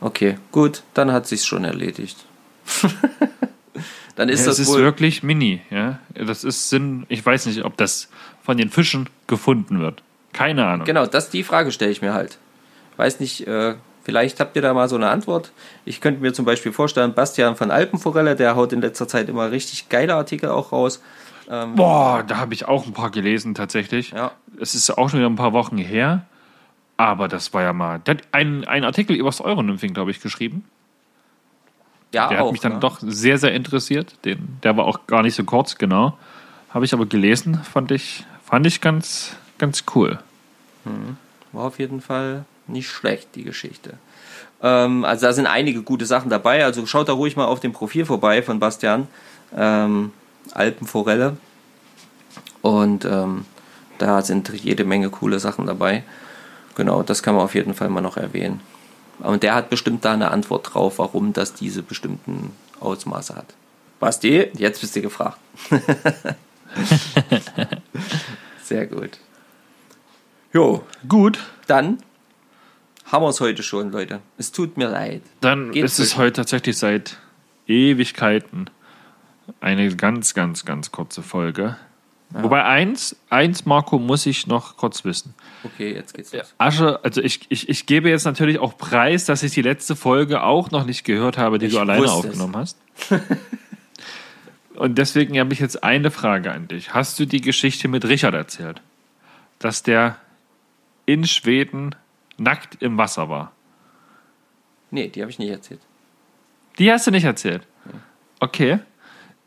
Okay, 0.02 0.38
gut, 0.52 0.84
dann 0.94 1.12
hat 1.12 1.26
sich's 1.26 1.48
schon 1.48 1.64
erledigt. 1.64 2.18
dann 4.16 4.30
ist 4.30 4.42
Ja, 4.42 4.46
das 4.46 4.60
es 4.60 4.68
ist 4.68 4.68
wohl. 4.68 4.84
wirklich 4.84 5.24
mini, 5.24 5.62
ja. 5.72 5.98
Das 6.14 6.44
ist 6.44 6.70
Sinn, 6.70 7.08
ich 7.10 7.26
weiß 7.26 7.48
nicht, 7.48 7.66
ob 7.66 7.76
das 7.76 8.08
von 8.44 8.56
den 8.56 8.70
Fischen 8.70 9.10
gefunden 9.26 9.80
wird. 9.80 10.04
Keine 10.32 10.68
Ahnung. 10.68 10.86
Genau, 10.86 11.08
das 11.08 11.32
die 11.32 11.44
Frage 11.44 11.72
stelle 11.72 11.90
ich 11.90 12.04
mir 12.04 12.14
halt. 12.14 12.38
Weiß 12.98 13.20
nicht, 13.20 13.48
äh, 13.48 13.74
vielleicht 14.04 14.40
habt 14.40 14.56
ihr 14.56 14.62
da 14.62 14.76
mal 14.76 14.90
so 14.90 14.96
eine 14.96 15.10
Antwort. 15.10 15.52
Ich 15.86 16.02
könnte 16.02 16.22
mir 16.22 16.34
zum 16.34 16.46
Beispiel 16.46 16.72
vorstellen, 16.72 17.16
Bastian 17.16 17.56
von 17.56 17.72
Alpenforelle, 17.72 18.36
der 18.36 18.56
haut 18.56 18.74
in 18.74 18.82
letzter 18.82 19.08
Zeit 19.08 19.28
immer 19.28 19.50
richtig 19.50 19.90
geile 19.90 20.14
Artikel 20.14 20.50
auch 20.50 20.72
raus. 20.72 21.02
Boah, 21.48 22.24
da 22.26 22.38
habe 22.38 22.54
ich 22.54 22.68
auch 22.68 22.86
ein 22.86 22.94
paar 22.94 23.12
gelesen 23.12 23.54
tatsächlich. 23.56 24.12
Ja. 24.12 24.32
Es 24.60 24.76
ist 24.76 24.90
auch 24.92 25.10
schon 25.10 25.20
wieder 25.20 25.30
ein 25.30 25.36
paar 25.36 25.54
Wochen 25.54 25.78
her. 25.78 26.26
Aber 26.98 27.28
das 27.28 27.54
war 27.54 27.64
ja 27.64 27.74
mal. 27.74 28.00
Der 28.00 28.16
hat 28.16 28.24
einen, 28.32 28.66
einen 28.66 28.86
Artikel 28.86 29.16
über 29.16 29.30
das 29.30 29.42
Euronymphing, 29.42 29.94
glaube 29.94 30.12
ich, 30.12 30.22
geschrieben. 30.22 30.64
Ja, 32.14 32.30
Der 32.30 32.42
auch. 32.42 32.46
hat 32.46 32.52
mich 32.52 32.62
dann 32.62 32.74
ne? 32.74 32.80
doch 32.80 33.00
sehr, 33.02 33.38
sehr 33.38 33.54
interessiert. 33.54 34.14
Den, 34.24 34.60
der 34.62 34.78
war 34.78 34.86
auch 34.86 35.08
gar 35.08 35.24
nicht 35.24 35.36
so 35.36 35.44
kurz, 35.44 35.78
genau. 35.78 36.18
Habe 36.70 36.86
ich 36.86 36.94
aber 36.94 37.06
gelesen, 37.06 37.56
fand 37.64 37.92
ich, 37.92 38.26
fand 38.46 38.66
ich 38.68 38.82
ganz, 38.82 39.36
ganz 39.58 39.84
cool. 39.96 40.20
War 41.52 41.66
auf 41.66 41.80
jeden 41.80 42.02
Fall 42.02 42.46
nicht 42.68 42.90
schlecht, 42.90 43.30
die 43.36 43.44
Geschichte. 43.44 43.96
Ähm, 44.62 45.04
also 45.06 45.26
da 45.26 45.34
sind 45.34 45.48
einige 45.48 45.82
gute 45.82 46.06
Sachen 46.06 46.30
dabei. 46.30 46.64
Also 46.64 46.86
schaut 46.86 47.10
da 47.10 47.14
ruhig 47.14 47.36
mal 47.36 47.46
auf 47.46 47.60
dem 47.60 47.74
Profil 47.74 48.06
vorbei 48.06 48.42
von 48.44 48.60
Bastian. 48.60 49.08
Ähm, 49.56 50.12
Alpenforelle. 50.52 51.38
Und 52.62 53.06
ähm, 53.06 53.46
da 53.98 54.22
sind 54.22 54.50
jede 54.50 54.84
Menge 54.86 55.10
coole 55.10 55.40
Sachen 55.40 55.66
dabei. 55.66 56.04
Genau, 56.76 57.04
das 57.04 57.24
kann 57.24 57.36
man 57.36 57.44
auf 57.44 57.56
jeden 57.56 57.74
Fall 57.74 57.90
mal 57.90 58.02
noch 58.02 58.18
erwähnen. 58.18 58.62
Und 59.20 59.44
der 59.44 59.54
hat 59.56 59.70
bestimmt 59.70 60.04
da 60.06 60.14
eine 60.14 60.32
Antwort 60.32 60.74
drauf, 60.74 60.98
warum 61.00 61.34
das 61.34 61.54
diese 61.54 61.84
bestimmten 61.84 62.52
Ausmaße 62.80 63.36
hat. 63.36 63.54
Basti, 64.00 64.50
jetzt 64.58 64.82
bist 64.82 64.96
du 64.96 65.02
gefragt. 65.02 65.38
Sehr 68.64 68.88
gut. 68.88 69.20
Jo, 70.52 70.84
Gut, 71.08 71.40
dann 71.68 72.00
haben 73.06 73.24
wir 73.24 73.30
es 73.30 73.40
heute 73.40 73.64
schon, 73.64 73.92
Leute. 73.92 74.20
Es 74.38 74.52
tut 74.52 74.78
mir 74.78 74.90
leid. 74.90 75.22
dann 75.42 75.72
Geht 75.72 75.84
ist 75.86 76.00
es 76.00 76.18
heute 76.18 76.34
tatsächlich 76.34 76.78
seit 76.78 77.18
Ewigkeiten 77.68 78.70
eine 79.62 79.96
ganz, 79.96 80.34
ganz, 80.34 80.66
ganz 80.66 80.92
kurze 80.92 81.22
Folge. 81.24 81.78
Wobei 82.36 82.64
eins, 82.64 83.16
eins, 83.30 83.66
Marco, 83.68 84.00
muss 84.00 84.26
ich 84.26 84.48
noch 84.48 84.76
kurz 84.76 85.06
wissen. 85.06 85.36
Okay, 85.64 85.94
jetzt 85.94 86.16
geht's 86.16 86.34
los. 86.34 86.56
Asche, 86.58 87.00
also 87.04 87.22
ich, 87.22 87.42
ich, 87.50 87.70
ich 87.70 87.86
gebe 87.86 88.10
jetzt 88.10 88.26
natürlich 88.26 88.58
auch 88.58 88.76
preis, 88.76 89.26
dass 89.26 89.44
ich 89.44 89.52
die 89.52 89.62
letzte 89.62 89.96
Folge 89.96 90.42
auch 90.42 90.72
noch 90.72 90.86
nicht 90.86 91.04
gehört 91.04 91.38
habe, 91.38 91.60
die 91.60 91.68
Ich 91.68 91.74
du 91.74 91.80
alleine 91.80 92.02
wusste 92.02 92.20
es. 92.20 92.26
aufgenommen 92.26 92.56
hast. 92.58 92.78
Und 94.76 94.98
deswegen 94.98 95.40
habe 95.40 95.54
ich 95.54 95.60
jetzt 95.60 95.84
eine 95.84 96.10
Frage 96.10 96.52
an 96.52 96.68
dich. 96.68 96.94
Hast 96.96 97.20
du 97.20 97.26
die 97.28 97.42
Geschichte 97.42 97.88
mit 97.88 98.06
Richard 98.06 98.34
erzählt? 98.34 98.82
Dass 99.60 99.84
der 99.84 100.18
in 101.06 101.28
Schweden 101.28 101.94
nackt 102.38 102.82
im 102.82 102.98
Wasser 102.98 103.30
war? 103.30 103.52
Nee, 104.90 105.10
die 105.10 105.22
habe 105.22 105.30
ich 105.30 105.38
nicht 105.38 105.52
erzählt. 105.52 105.82
Die 106.80 106.92
hast 106.92 107.06
du 107.06 107.12
nicht 107.12 107.26
erzählt. 107.26 107.62
Okay, 108.40 108.80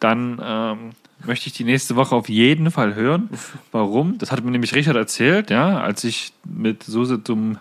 dann 0.00 0.40
ähm, 0.42 0.90
möchte 1.24 1.48
ich 1.48 1.54
die 1.54 1.64
nächste 1.64 1.96
Woche 1.96 2.14
auf 2.14 2.28
jeden 2.28 2.70
Fall 2.70 2.94
hören. 2.94 3.30
Warum? 3.72 4.18
Das 4.18 4.32
hat 4.32 4.42
mir 4.44 4.50
nämlich 4.50 4.74
Richard 4.74 4.96
erzählt, 4.96 5.50
ja, 5.50 5.80
als 5.80 6.04
ich 6.04 6.32
mit 6.44 6.82
Suse 6.82 7.22
zum 7.22 7.58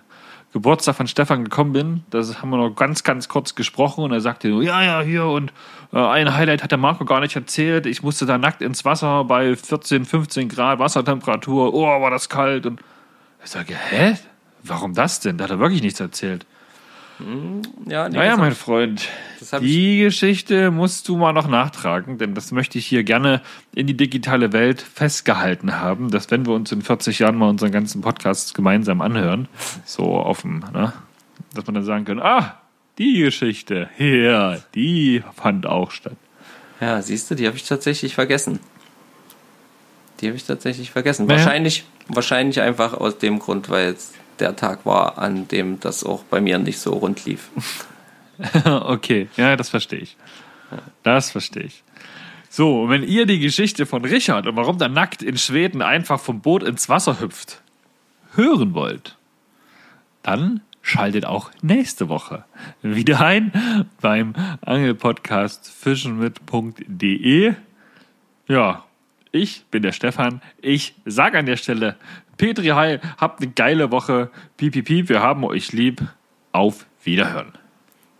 Geburtstag 0.54 0.96
von 0.96 1.08
Stefan 1.08 1.44
gekommen 1.44 1.74
bin. 1.74 2.04
Das 2.10 2.42
haben 2.42 2.50
wir 2.50 2.58
noch 2.58 2.76
ganz, 2.76 3.04
ganz 3.04 3.28
kurz 3.28 3.56
gesprochen 3.56 4.04
und 4.06 4.12
er 4.12 4.22
sagte 4.22 4.50
so, 4.50 4.62
ja, 4.62 4.82
ja, 4.84 5.02
hier 5.02 5.26
und 5.26 5.52
äh, 5.92 6.00
ein 6.00 6.34
Highlight 6.34 6.64
hat 6.64 6.72
der 6.72 6.78
Marco 6.78 7.04
gar 7.04 7.20
nicht 7.20 7.36
erzählt. 7.36 7.86
Ich 7.86 8.04
musste 8.04 8.26
da 8.26 8.38
nackt 8.38 8.62
ins 8.62 8.86
Wasser 8.86 9.26
bei 9.26 9.56
14, 9.56 10.06
15 10.06 10.48
Grad 10.48 10.80
Wassertemperatur. 10.80 11.74
Oh, 11.74 11.84
war 11.84 12.10
das 12.10 12.30
kalt. 12.30 12.66
Und 12.66 12.80
ich 13.44 13.52
sage, 13.52 13.76
hä? 13.76 14.16
Warum 14.64 14.94
das 14.94 15.20
denn? 15.20 15.38
Da 15.38 15.44
hat 15.44 15.52
er 15.52 15.60
wirklich 15.60 15.82
nichts 15.82 16.00
erzählt. 16.00 16.46
Ja, 17.88 18.10
nee, 18.10 18.18
Naja, 18.18 18.36
mein 18.36 18.54
Freund, 18.54 19.08
die 19.62 20.00
Geschichte 20.00 20.70
musst 20.72 21.08
du 21.08 21.16
mal 21.16 21.32
noch 21.32 21.48
nachtragen, 21.48 22.18
denn 22.18 22.34
das 22.34 22.52
möchte 22.52 22.78
ich 22.78 22.86
hier 22.86 23.04
gerne 23.04 23.42
in 23.74 23.88
die 23.88 23.96
digitale 23.96 24.52
Welt 24.52 24.82
festgehalten 24.82 25.80
haben, 25.80 26.12
dass 26.12 26.30
wenn 26.32 26.46
wir 26.46 26.54
uns 26.54 26.72
in 26.72 26.82
40 26.82 27.20
Jahren 27.20 27.38
mal 27.38 27.50
unseren 27.50 27.72
ganzen 27.72 28.02
Podcast 28.02 28.54
gemeinsam 28.54 29.02
anhören, 29.02 29.48
so 29.86 30.18
dem, 30.42 30.60
ne, 30.74 30.94
dass 31.54 31.66
man 31.66 31.76
dann 31.76 31.86
sagen 31.86 32.06
kann, 32.06 32.20
ah, 32.20 32.60
die 32.98 33.20
Geschichte, 33.20 33.90
ja, 33.98 34.58
die 34.74 35.24
fand 35.36 35.66
auch 35.66 35.92
statt. 35.92 36.18
ja 36.82 37.02
siehst 37.02 37.32
du, 37.32 37.36
die 37.36 37.48
habe 37.48 37.56
ich 37.56 37.64
tatsächlich 37.64 38.16
vergessen. 38.16 38.60
Die 40.22 40.28
habe 40.28 40.38
ich 40.38 40.46
tatsächlich 40.46 40.92
vergessen. 40.92 41.26
Naja. 41.26 41.40
Wahrscheinlich, 41.40 41.86
wahrscheinlich 42.08 42.62
einfach 42.62 42.94
aus 42.94 43.18
dem 43.18 43.40
Grund, 43.40 43.70
weil 43.70 43.90
es 43.90 44.14
der 44.40 44.56
Tag 44.56 44.86
war, 44.86 45.18
an 45.18 45.48
dem 45.48 45.80
das 45.80 46.04
auch 46.04 46.24
bei 46.24 46.42
mir 46.42 46.58
nicht 46.60 46.80
so 46.80 46.94
rund 46.94 47.26
lief. 47.26 47.50
okay, 48.66 49.30
ja, 49.38 49.56
das 49.56 49.70
verstehe 49.70 50.00
ich. 50.00 50.18
Das 51.04 51.32
verstehe 51.32 51.64
ich. 51.64 51.84
So, 52.50 52.84
und 52.84 52.90
wenn 52.90 53.04
ihr 53.04 53.26
die 53.26 53.40
Geschichte 53.40 53.86
von 53.86 54.06
Richard 54.06 54.48
und 54.48 54.56
warum 54.56 54.78
der 54.78 54.90
nackt 54.90 55.22
in 55.22 55.38
Schweden 55.38 55.82
einfach 55.82 56.20
vom 56.20 56.42
Boot 56.42 56.64
ins 56.64 56.88
Wasser 56.88 57.20
hüpft, 57.20 57.62
hören 58.36 58.74
wollt, 58.74 59.18
dann 60.24 60.62
schaltet 60.82 61.26
auch 61.26 61.52
nächste 61.62 62.10
Woche 62.10 62.46
wieder 62.82 63.20
ein 63.22 63.88
beim 64.00 64.34
Angelpodcast 64.62 65.70
fischenmit.de. 65.70 67.56
Ja, 68.48 68.86
ich 69.32 69.66
bin 69.66 69.84
der 69.84 69.92
Stefan. 69.92 70.42
Ich 70.62 70.96
sage 71.06 71.38
an 71.38 71.46
der 71.46 71.58
Stelle, 71.58 71.98
Petri 72.38 72.68
Hi, 72.68 73.00
habt 73.18 73.42
eine 73.42 73.52
geile 73.52 73.92
Woche. 73.92 74.30
Piep, 74.58 74.74
piep, 74.74 74.86
piep, 74.86 75.10
wir 75.10 75.22
haben 75.22 75.44
euch 75.44 75.72
lieb. 75.72 76.02
Auf 76.52 76.86
Wiederhören. 77.04 77.52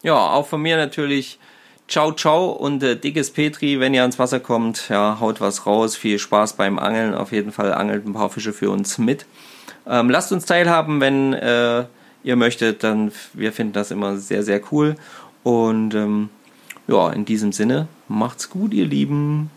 Ja, 0.04 0.16
auch 0.16 0.46
von 0.46 0.62
mir 0.62 0.76
natürlich 0.76 1.40
ciao, 1.88 2.12
ciao 2.12 2.52
und 2.52 2.84
äh, 2.84 2.98
dickes 2.98 3.32
Petri, 3.32 3.80
wenn 3.80 3.94
ihr 3.94 4.02
ans 4.02 4.20
Wasser 4.20 4.40
kommt, 4.40 4.90
ja, 4.90 5.20
haut 5.20 5.42
was 5.42 5.66
raus, 5.66 5.96
viel 5.96 6.20
Spaß 6.20 6.54
beim 6.54 6.80
Angeln, 6.80 7.14
auf 7.14 7.32
jeden 7.32 7.52
Fall 7.52 7.74
angelt 7.74 8.06
ein 8.06 8.14
paar 8.14 8.30
Fische 8.30 8.54
für 8.54 8.70
uns 8.70 8.98
mit. 8.98 9.26
Ähm, 9.88 10.10
lasst 10.10 10.32
uns 10.32 10.46
teilhaben, 10.46 11.00
wenn 11.02 11.34
äh, 11.34 11.86
ihr 12.24 12.36
möchtet, 12.36 12.84
dann 12.84 13.12
wir 13.34 13.54
finden 13.54 13.74
das 13.74 13.92
immer 13.92 14.18
sehr, 14.18 14.44
sehr 14.44 14.62
cool 14.72 14.96
und 15.44 15.94
ähm, 15.96 16.30
ja, 16.88 17.12
in 17.12 17.26
diesem 17.26 17.52
Sinne, 17.52 17.88
macht's 18.08 18.50
gut, 18.50 18.74
ihr 18.74 18.86
Lieben. 18.86 19.50